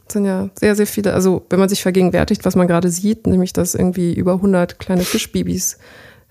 Das 0.06 0.14
sind 0.14 0.26
ja 0.26 0.50
sehr, 0.60 0.76
sehr 0.76 0.88
viele. 0.88 1.14
Also 1.14 1.46
wenn 1.50 1.60
man 1.60 1.70
sich 1.70 1.82
vergegenwärtigt, 1.82 2.44
was 2.44 2.58
man 2.58 2.68
gerade 2.68 2.90
sieht, 2.90 3.28
nämlich 3.28 3.54
dass 3.54 3.76
irgendwie 3.76 4.14
über 4.14 4.34
100 4.34 4.78
kleine 4.78 5.04
Fischbabys 5.04 5.78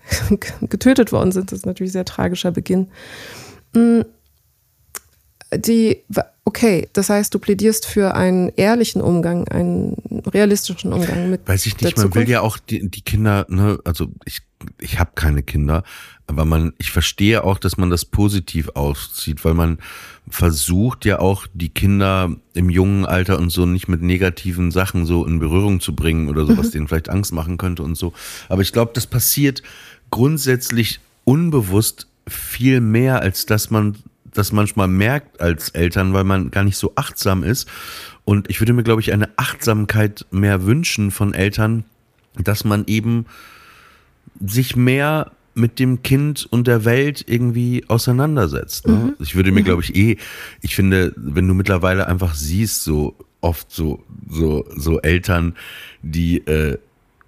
getötet 0.61 1.11
worden 1.11 1.31
sind, 1.31 1.51
das 1.51 1.59
ist 1.59 1.65
natürlich 1.65 1.89
ein 1.89 1.93
sehr 1.93 2.05
tragischer 2.05 2.51
Beginn. 2.51 2.89
Mhm 3.73 4.05
die, 5.57 6.03
okay, 6.45 6.89
das 6.93 7.09
heißt, 7.09 7.33
du 7.33 7.39
plädierst 7.39 7.85
für 7.85 8.15
einen 8.15 8.49
ehrlichen 8.55 9.01
Umgang, 9.01 9.47
einen 9.47 9.95
realistischen 10.25 10.93
Umgang 10.93 11.29
mit. 11.29 11.47
Weiß 11.47 11.65
ich 11.65 11.79
nicht, 11.79 11.97
man 11.97 12.13
will 12.15 12.29
ja 12.29 12.41
auch 12.41 12.57
die, 12.57 12.89
die 12.89 13.01
Kinder, 13.01 13.45
ne, 13.49 13.79
also 13.83 14.07
ich, 14.25 14.41
ich 14.79 14.99
habe 14.99 15.11
keine 15.15 15.43
Kinder, 15.43 15.83
aber 16.27 16.45
man, 16.45 16.73
ich 16.77 16.91
verstehe 16.91 17.43
auch, 17.43 17.57
dass 17.57 17.77
man 17.77 17.89
das 17.89 18.05
positiv 18.05 18.69
auszieht, 18.75 19.43
weil 19.43 19.53
man 19.53 19.79
versucht 20.29 21.05
ja 21.05 21.19
auch 21.19 21.47
die 21.53 21.69
Kinder 21.69 22.35
im 22.53 22.69
jungen 22.69 23.05
Alter 23.05 23.37
und 23.37 23.49
so 23.49 23.65
nicht 23.65 23.87
mit 23.87 24.01
negativen 24.01 24.71
Sachen 24.71 25.05
so 25.05 25.25
in 25.25 25.39
Berührung 25.39 25.79
zu 25.79 25.95
bringen 25.95 26.29
oder 26.29 26.45
so, 26.45 26.57
was 26.57 26.67
mhm. 26.67 26.71
denen 26.71 26.87
vielleicht 26.87 27.09
Angst 27.09 27.33
machen 27.33 27.57
könnte 27.57 27.83
und 27.83 27.95
so. 27.95 28.13
Aber 28.49 28.61
ich 28.61 28.71
glaube, 28.71 28.91
das 28.93 29.05
passiert 29.05 29.61
grundsätzlich 30.11 30.99
unbewusst 31.25 32.07
viel 32.27 32.79
mehr, 32.79 33.21
als 33.21 33.45
dass 33.45 33.69
man 33.69 33.95
das 34.33 34.51
manchmal 34.51 34.87
merkt 34.87 35.41
als 35.41 35.69
Eltern, 35.69 36.13
weil 36.13 36.23
man 36.23 36.51
gar 36.51 36.63
nicht 36.63 36.77
so 36.77 36.93
achtsam 36.95 37.43
ist. 37.43 37.67
Und 38.25 38.49
ich 38.49 38.59
würde 38.61 38.73
mir, 38.73 38.83
glaube 38.83 39.01
ich, 39.01 39.11
eine 39.11 39.29
Achtsamkeit 39.37 40.25
mehr 40.31 40.65
wünschen 40.65 41.11
von 41.11 41.33
Eltern, 41.33 41.83
dass 42.41 42.63
man 42.63 42.85
eben 42.87 43.25
sich 44.39 44.75
mehr 44.75 45.31
mit 45.55 45.79
dem 45.79 46.01
Kind 46.01 46.47
und 46.49 46.67
der 46.67 46.83
Welt 46.85 47.23
irgendwie 47.27 47.83
auseinandersetzt. 47.87 48.87
Ne? 48.87 48.93
Mhm. 48.93 49.13
Ich 49.19 49.35
würde 49.35 49.51
mir, 49.51 49.63
glaube 49.63 49.83
ich, 49.83 49.95
eh, 49.95 50.17
ich 50.61 50.75
finde, 50.75 51.13
wenn 51.15 51.47
du 51.47 51.53
mittlerweile 51.53 52.07
einfach 52.07 52.33
siehst, 52.33 52.83
so 52.83 53.15
oft 53.41 53.71
so, 53.71 54.03
so, 54.27 54.65
so 54.75 54.99
Eltern, 55.01 55.53
die 56.01 56.37
äh, 56.47 56.77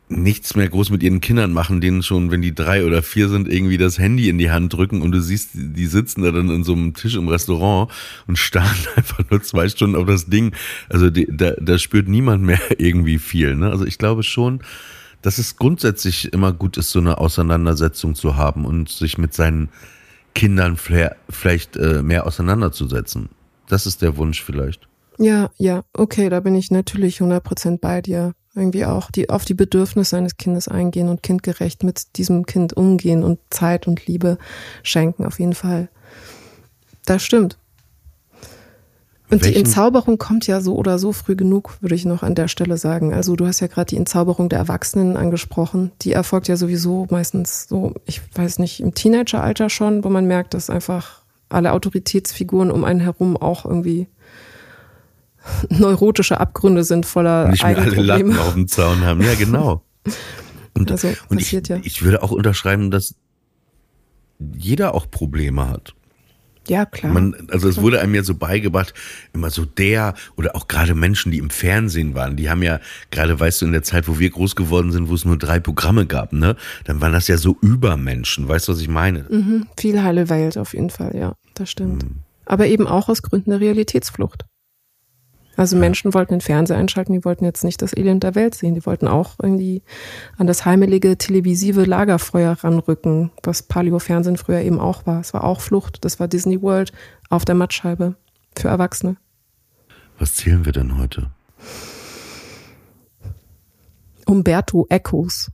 nichts 0.08 0.56
mehr 0.56 0.70
groß 0.70 0.92
mit 0.92 1.02
ihren 1.02 1.20
Kindern 1.20 1.52
machen, 1.52 1.82
denen 1.82 2.04
schon, 2.04 2.30
wenn 2.30 2.42
die 2.42 2.54
drei 2.54 2.86
oder 2.86 3.02
vier 3.02 3.28
sind, 3.28 3.48
irgendwie 3.48 3.78
das 3.78 3.98
Handy 3.98 4.30
in 4.30 4.38
die 4.38 4.52
Hand 4.52 4.74
drücken 4.74 5.02
und 5.02 5.12
du 5.12 5.20
siehst, 5.20 5.52
die 5.54 5.86
sitzen 5.88 6.22
da 6.22 6.32
dann 6.32 6.50
in 6.50 6.64
so 6.64 6.74
einem 6.74 6.94
Tisch 6.94 7.16
im 7.16 7.28
Restaurant 7.28 7.92
und 8.28 8.38
starren 8.38 8.78
einfach 8.96 9.24
nur 9.30 9.42
zwei 9.42 9.68
Stunden 9.68 9.96
auf 9.96 10.06
das 10.06 10.28
Ding. 10.28 10.54
Also 10.90 11.10
die, 11.10 11.28
da, 11.30 11.52
da 11.60 11.78
spürt 11.78 12.08
niemand 12.08 12.44
mehr 12.44 12.60
irgendwie 12.78 13.20
viel. 13.20 13.56
Ne? 13.56 13.70
Also 13.70 13.86
ich 13.86 13.98
glaube 13.98 14.24
schon, 14.24 14.62
dass 15.26 15.40
es 15.40 15.56
grundsätzlich 15.56 16.32
immer 16.34 16.54
gut 16.54 16.78
ist, 16.78 16.92
so 16.92 17.00
eine 17.00 17.18
Auseinandersetzung 17.18 18.14
zu 18.14 18.36
haben 18.36 18.64
und 18.64 18.90
sich 18.90 19.18
mit 19.18 19.34
seinen 19.34 19.70
Kindern 20.36 20.78
vielleicht 20.78 21.78
äh, 21.78 22.04
mehr 22.04 22.28
auseinanderzusetzen. 22.28 23.30
Das 23.68 23.88
ist 23.88 24.04
der 24.04 24.18
Wunsch 24.18 24.44
vielleicht. 24.44 24.88
Ja, 25.18 25.50
ja, 25.58 25.84
okay, 25.94 26.30
da 26.30 26.42
bin 26.42 26.54
ich 26.54 26.70
natürlich 26.70 27.22
100% 27.22 27.80
bei 27.80 28.04
dir 28.04 28.34
irgendwie 28.54 28.86
auch 28.86 29.10
die, 29.10 29.32
auf 29.32 29.46
die 29.46 29.56
Bedürfnisse 29.56 30.16
eines 30.16 30.38
Kindes 30.38 30.68
eingehen 30.68 31.10
und 31.10 31.24
kindgerecht 31.24 31.84
mit 31.84 32.18
diesem 32.18 32.46
Kind 32.46 32.74
umgehen 32.74 33.24
und 33.24 33.40
Zeit 33.50 33.88
und 33.88 34.06
Liebe 34.06 34.38
schenken, 34.84 35.26
auf 35.26 35.40
jeden 35.40 35.56
Fall. 35.56 35.90
Das 37.08 37.24
stimmt. 37.24 37.58
Und 39.30 39.42
Welchen? 39.42 39.54
die 39.54 39.60
Entzauberung 39.60 40.18
kommt 40.20 40.46
ja 40.46 40.62
so 40.62 40.76
oder 40.76 41.00
so 41.00 41.12
früh 41.12 41.36
genug, 41.36 41.78
würde 41.82 41.96
ich 41.96 42.06
noch 42.06 42.22
an 42.22 42.36
der 42.36 42.48
Stelle 42.48 42.78
sagen. 42.78 43.14
Also 43.14 43.36
du 43.36 43.48
hast 43.48 43.60
ja 43.60 43.68
gerade 43.68 43.88
die 43.88 43.98
Entzauberung 43.98 44.50
der 44.50 44.60
Erwachsenen 44.60 45.18
angesprochen. 45.18 45.92
Die 46.04 46.12
erfolgt 46.12 46.48
ja 46.48 46.58
sowieso 46.58 47.08
meistens 47.10 47.68
so, 47.68 47.94
ich 48.06 48.22
weiß 48.36 48.60
nicht, 48.60 48.82
im 48.82 48.94
Teenageralter 48.94 49.70
schon, 49.70 50.04
wo 50.04 50.10
man 50.10 50.26
merkt, 50.28 50.54
dass 50.54 50.70
einfach 50.70 51.24
alle 51.50 51.74
Autoritätsfiguren 51.74 52.70
um 52.70 52.84
einen 52.84 53.00
herum 53.00 53.36
auch 53.36 53.66
irgendwie 53.66 54.08
neurotische 55.70 56.40
Abgründe 56.40 56.84
sind 56.84 57.06
voller 57.06 57.50
Nicht 57.50 57.64
mehr 57.64 57.78
alle 57.78 58.02
Latten 58.02 58.38
auf 58.38 58.54
dem 58.54 58.68
Zaun 58.68 59.02
haben. 59.02 59.22
Ja, 59.22 59.34
genau. 59.36 59.82
Und, 60.78 60.92
also, 60.92 61.14
und 61.30 61.40
ich, 61.40 61.54
ja. 61.54 61.78
ich 61.84 62.04
würde 62.04 62.22
auch 62.22 62.32
unterschreiben, 62.32 62.92
dass 62.92 63.16
jeder 64.58 64.94
auch 64.94 65.10
Probleme 65.10 65.70
hat. 65.70 65.96
Ja, 66.68 66.86
klar. 66.86 67.14
Man, 67.14 67.36
also 67.52 67.70
es 67.70 67.82
wurde 67.82 68.02
einem 68.02 68.16
ja 68.16 68.24
so 68.24 68.36
beigebracht, 68.36 68.94
immer 69.34 69.50
so 69.50 69.66
der 69.66 70.16
oder 70.36 70.56
auch 70.56 70.68
gerade 70.68 70.96
Menschen, 70.96 71.32
die 71.32 71.38
im 71.38 71.50
Fernsehen 71.50 72.16
waren, 72.16 72.36
die 72.36 72.50
haben 72.50 72.64
ja 72.64 72.80
gerade, 73.12 73.40
weißt 73.40 73.62
du, 73.62 73.66
in 73.66 73.72
der 73.72 73.84
Zeit, 73.84 74.08
wo 74.08 74.20
wir 74.20 74.30
groß 74.30 74.56
geworden 74.56 74.92
sind, 74.92 75.10
wo 75.10 75.14
es 75.14 75.26
nur 75.26 75.38
drei 75.38 75.60
Programme 75.60 76.06
gab, 76.06 76.34
ne, 76.34 76.56
dann 76.86 77.02
waren 77.02 77.14
das 77.14 77.28
ja 77.28 77.38
so 77.38 77.58
Übermenschen, 77.62 78.48
weißt 78.48 78.68
du, 78.68 78.72
was 78.72 78.82
ich 78.82 78.88
meine? 78.88 79.26
Mhm, 79.30 79.68
viel 79.78 80.02
heile 80.02 80.30
Welt 80.30 80.58
auf 80.58 80.74
jeden 80.74 80.90
Fall, 80.90 81.16
ja, 81.16 81.36
das 81.54 81.70
stimmt. 81.70 82.04
Mhm. 82.04 82.16
Aber 82.46 82.68
eben 82.68 82.88
auch 82.88 83.10
aus 83.10 83.22
Gründen 83.22 83.52
der 83.52 83.60
Realitätsflucht. 83.60 84.46
Also 85.58 85.78
Menschen 85.78 86.14
wollten 86.14 86.34
den 86.34 86.42
Fernseher 86.42 86.78
einschalten, 86.78 87.14
die 87.14 87.26
wollten 87.26 87.46
jetzt 87.46 87.64
nicht 87.64 87.82
das 87.82 87.96
Elend 87.96 88.24
der 88.24 88.36
Welt 88.36 88.56
sehen. 88.56 88.76
Die 88.76 88.86
wollten 88.86 89.08
auch 89.08 89.36
irgendwie 89.42 89.84
an 90.38 90.48
das 90.48 90.66
heimelige 90.66 91.18
televisive 91.18 91.84
Lagerfeuer 91.84 92.54
ranrücken, 92.62 93.32
was 93.44 93.64
Paleo-Fernsehen 93.64 94.38
früher 94.38 94.60
eben 94.60 94.80
auch 94.80 95.06
war. 95.06 95.22
Es 95.22 95.34
war 95.34 95.44
auch 95.44 95.62
Flucht. 95.62 96.04
Das 96.04 96.20
war 96.20 96.28
Disney 96.28 96.62
World 96.62 96.92
auf 97.30 97.46
der 97.46 97.56
Mattscheibe 97.56 98.16
für 98.58 98.68
Erwachsene. 98.68 99.18
Was 100.20 100.36
zählen 100.36 100.66
wir 100.66 100.72
denn 100.72 100.98
heute? 100.98 101.32
Umberto 104.26 104.88
Ecos. 104.90 105.52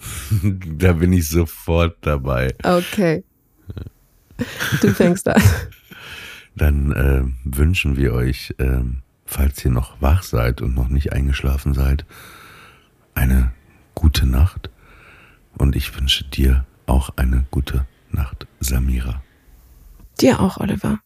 da 0.42 0.92
bin 0.92 1.12
ich 1.12 1.28
sofort 1.28 1.96
dabei. 2.02 2.54
Okay. 2.62 3.24
Du 4.80 4.88
fängst 4.88 5.28
an. 5.28 5.42
Dann 6.56 6.92
äh, 6.92 7.22
wünschen 7.44 7.96
wir 7.96 8.12
euch, 8.12 8.54
äh, 8.58 8.80
falls 9.34 9.64
ihr 9.64 9.70
noch 9.72 10.00
wach 10.00 10.22
seid 10.22 10.62
und 10.62 10.76
noch 10.76 10.88
nicht 10.88 11.12
eingeschlafen 11.12 11.74
seid, 11.74 12.04
eine 13.14 13.52
gute 13.94 14.26
Nacht. 14.26 14.70
Und 15.58 15.74
ich 15.74 15.96
wünsche 15.98 16.24
dir 16.24 16.64
auch 16.86 17.10
eine 17.16 17.44
gute 17.50 17.84
Nacht, 18.10 18.46
Samira. 18.60 19.22
Dir 20.20 20.40
auch, 20.40 20.58
Oliver. 20.58 21.00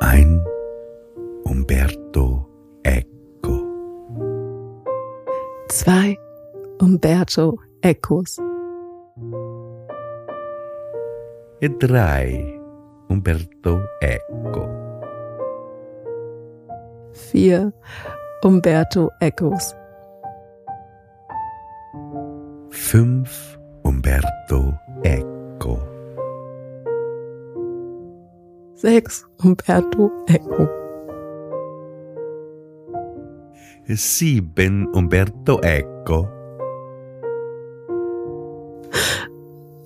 Ein 0.00 0.44
Umberto 1.44 2.46
Eco. 2.82 3.56
Zwei 5.70 6.18
Umberto 6.78 7.58
Ecos. 7.80 8.38
E 11.60 11.70
drei 11.78 12.55
Umberto 13.08 13.80
Eco. 14.00 14.68
Vier 17.12 17.72
Umberto 18.42 19.10
Ecos. 19.20 19.74
Fünf 22.70 23.58
Umberto 23.82 24.74
Eco. 25.02 25.78
Sechs 28.74 29.26
Umberto 29.42 30.10
Eco. 30.28 30.68
Sieben 33.88 34.86
Umberto 34.88 35.60
Eco. 35.62 36.28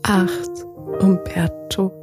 Acht 0.03 0.67
Umberto 1.01 2.00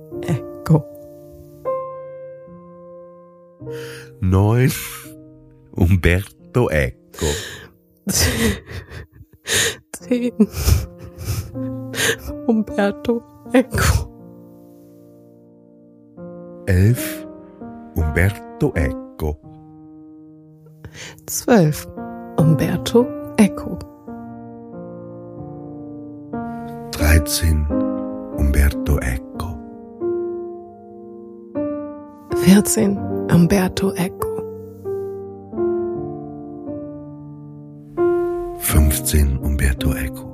9. 4.21 4.73
Umberto 5.75 6.69
Eco. 6.71 7.25
10. 10.07 10.33
Umberto 12.47 13.23
Eco. 13.53 14.09
11. 16.67 17.27
Umberto 17.95 18.73
Eco. 18.75 19.39
12. 21.25 21.87
Umberto 22.39 23.07
Eco. 23.37 23.77
13. 26.91 27.65
Umberto 28.37 28.99
Eco. 28.99 29.57
14. 32.33 33.16
Umberto 33.31 33.93
Eco. 33.95 34.27
Fünfzehn 38.57 39.37
Umberto 39.37 39.93
Eco. 39.93 40.27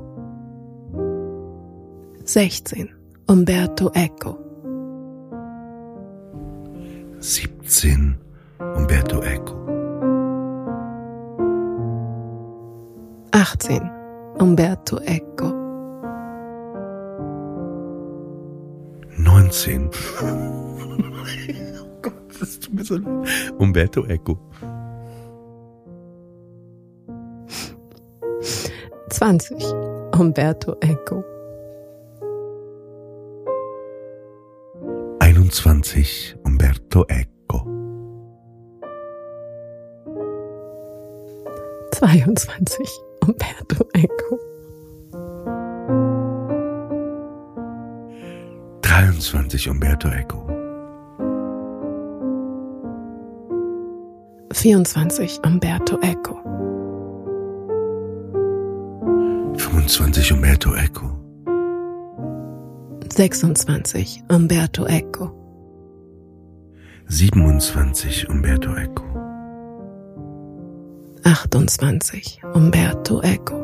Sechzehn 2.24 2.90
Umberto 3.28 3.92
Eco. 3.94 4.38
Siebzehn 7.20 8.18
Umberto 8.60 9.22
Eco. 9.22 9.54
18. 13.32 13.82
Umberto 14.40 15.00
Eco. 15.00 15.54
19. 19.18 21.64
das 22.44 22.60
tut 22.60 22.74
mir 22.74 22.84
so 22.84 22.98
leid. 22.98 23.54
Umberto 23.58 24.06
Eco. 24.06 24.38
20. 29.10 29.64
Umberto 30.18 30.76
Eco. 30.82 31.24
21. 35.20 36.36
Umberto 36.44 37.06
Eco. 37.08 37.66
22. 41.92 42.90
Umberto 43.22 43.88
Eco. 43.94 44.40
23. 48.82 49.68
Umberto 49.68 50.08
Eco. 50.10 50.53
24. 54.64 55.42
Umberto 55.46 56.00
Eco. 56.02 56.40
25. 59.58 60.32
Umberto 60.32 60.74
Eco. 60.78 61.20
26. 63.18 64.24
Umberto 64.30 64.88
Eco. 64.88 65.34
27. 67.10 68.28
Umberto 68.30 68.78
Eco. 68.78 69.04
28. 71.26 72.40
Umberto 72.56 73.22
Eco. 73.22 73.58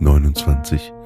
29. 0.00 1.01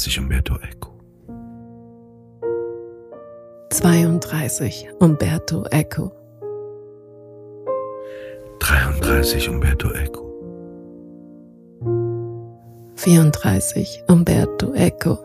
31. 0.00 0.18
Umberto 0.18 0.58
Eco. 0.62 0.90
32. 3.68 4.88
Umberto 4.98 5.64
Eco. 5.70 6.10
33. 8.60 9.48
Umberto 9.50 9.90
Eco. 9.92 10.24
34. 12.96 14.02
Umberto 14.08 14.72
Eco. 14.74 15.18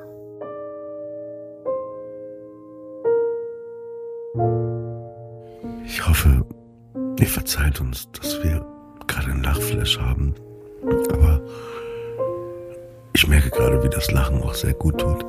Ich 5.86 6.05
hoffe, 6.05 6.45
ihr 7.17 7.28
verzeiht 7.28 7.80
uns, 7.80 8.11
dass 8.11 8.43
wir 8.43 8.65
gerade 9.07 9.32
einen 9.32 9.43
Lachflash 9.43 9.97
haben. 9.99 10.36
Das 13.95 14.11
Lachen 14.11 14.43
auch 14.43 14.53
sehr 14.53 14.73
gut 14.73 14.99
tut. 14.99 15.25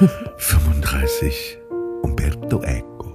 35. 0.36 1.58
Umberto 2.02 2.60
Eco. 2.62 3.12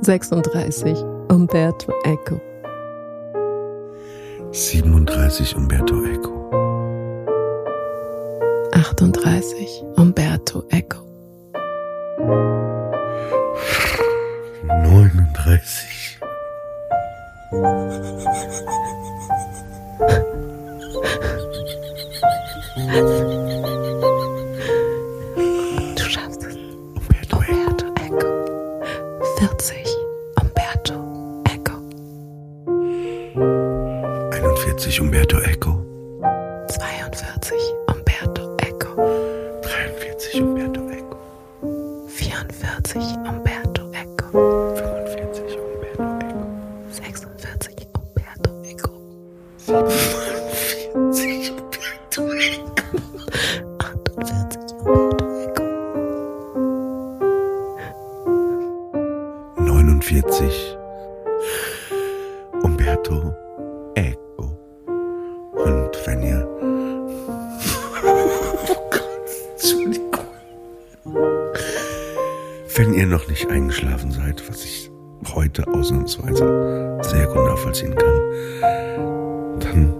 36. 0.00 0.98
Umberto 1.28 1.92
Eco. 2.04 2.40
37. 4.50 5.56
Umberto 5.56 6.04
Eco. 6.04 6.50
38. 8.72 9.84
Umberto 9.96 10.64
Eco. 10.70 10.98
39. 14.66 16.18
eingeschlafen 73.94 74.10
seid, 74.10 74.48
was 74.48 74.64
ich 74.64 74.90
heute 75.34 75.66
ausnahmsweise 75.68 76.98
sehr 77.02 77.26
gut 77.26 77.44
nachvollziehen 77.46 77.94
kann, 77.94 78.20
dann 79.60 79.94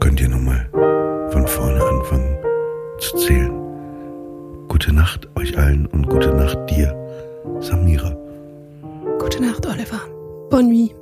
könnt 0.00 0.20
ihr 0.20 0.28
nochmal 0.28 0.68
von 1.30 1.46
vorne 1.46 1.82
anfangen 1.82 2.36
zu 2.98 3.16
zählen. 3.16 3.52
Gute 4.68 4.92
Nacht 4.92 5.28
euch 5.36 5.56
allen 5.58 5.86
und 5.86 6.08
gute 6.08 6.32
Nacht 6.34 6.58
dir, 6.70 6.94
Samira. 7.60 8.16
Gute 9.18 9.42
Nacht, 9.42 9.66
Oliver. 9.66 10.00
Bonne 10.50 10.68
nuit. 10.68 11.01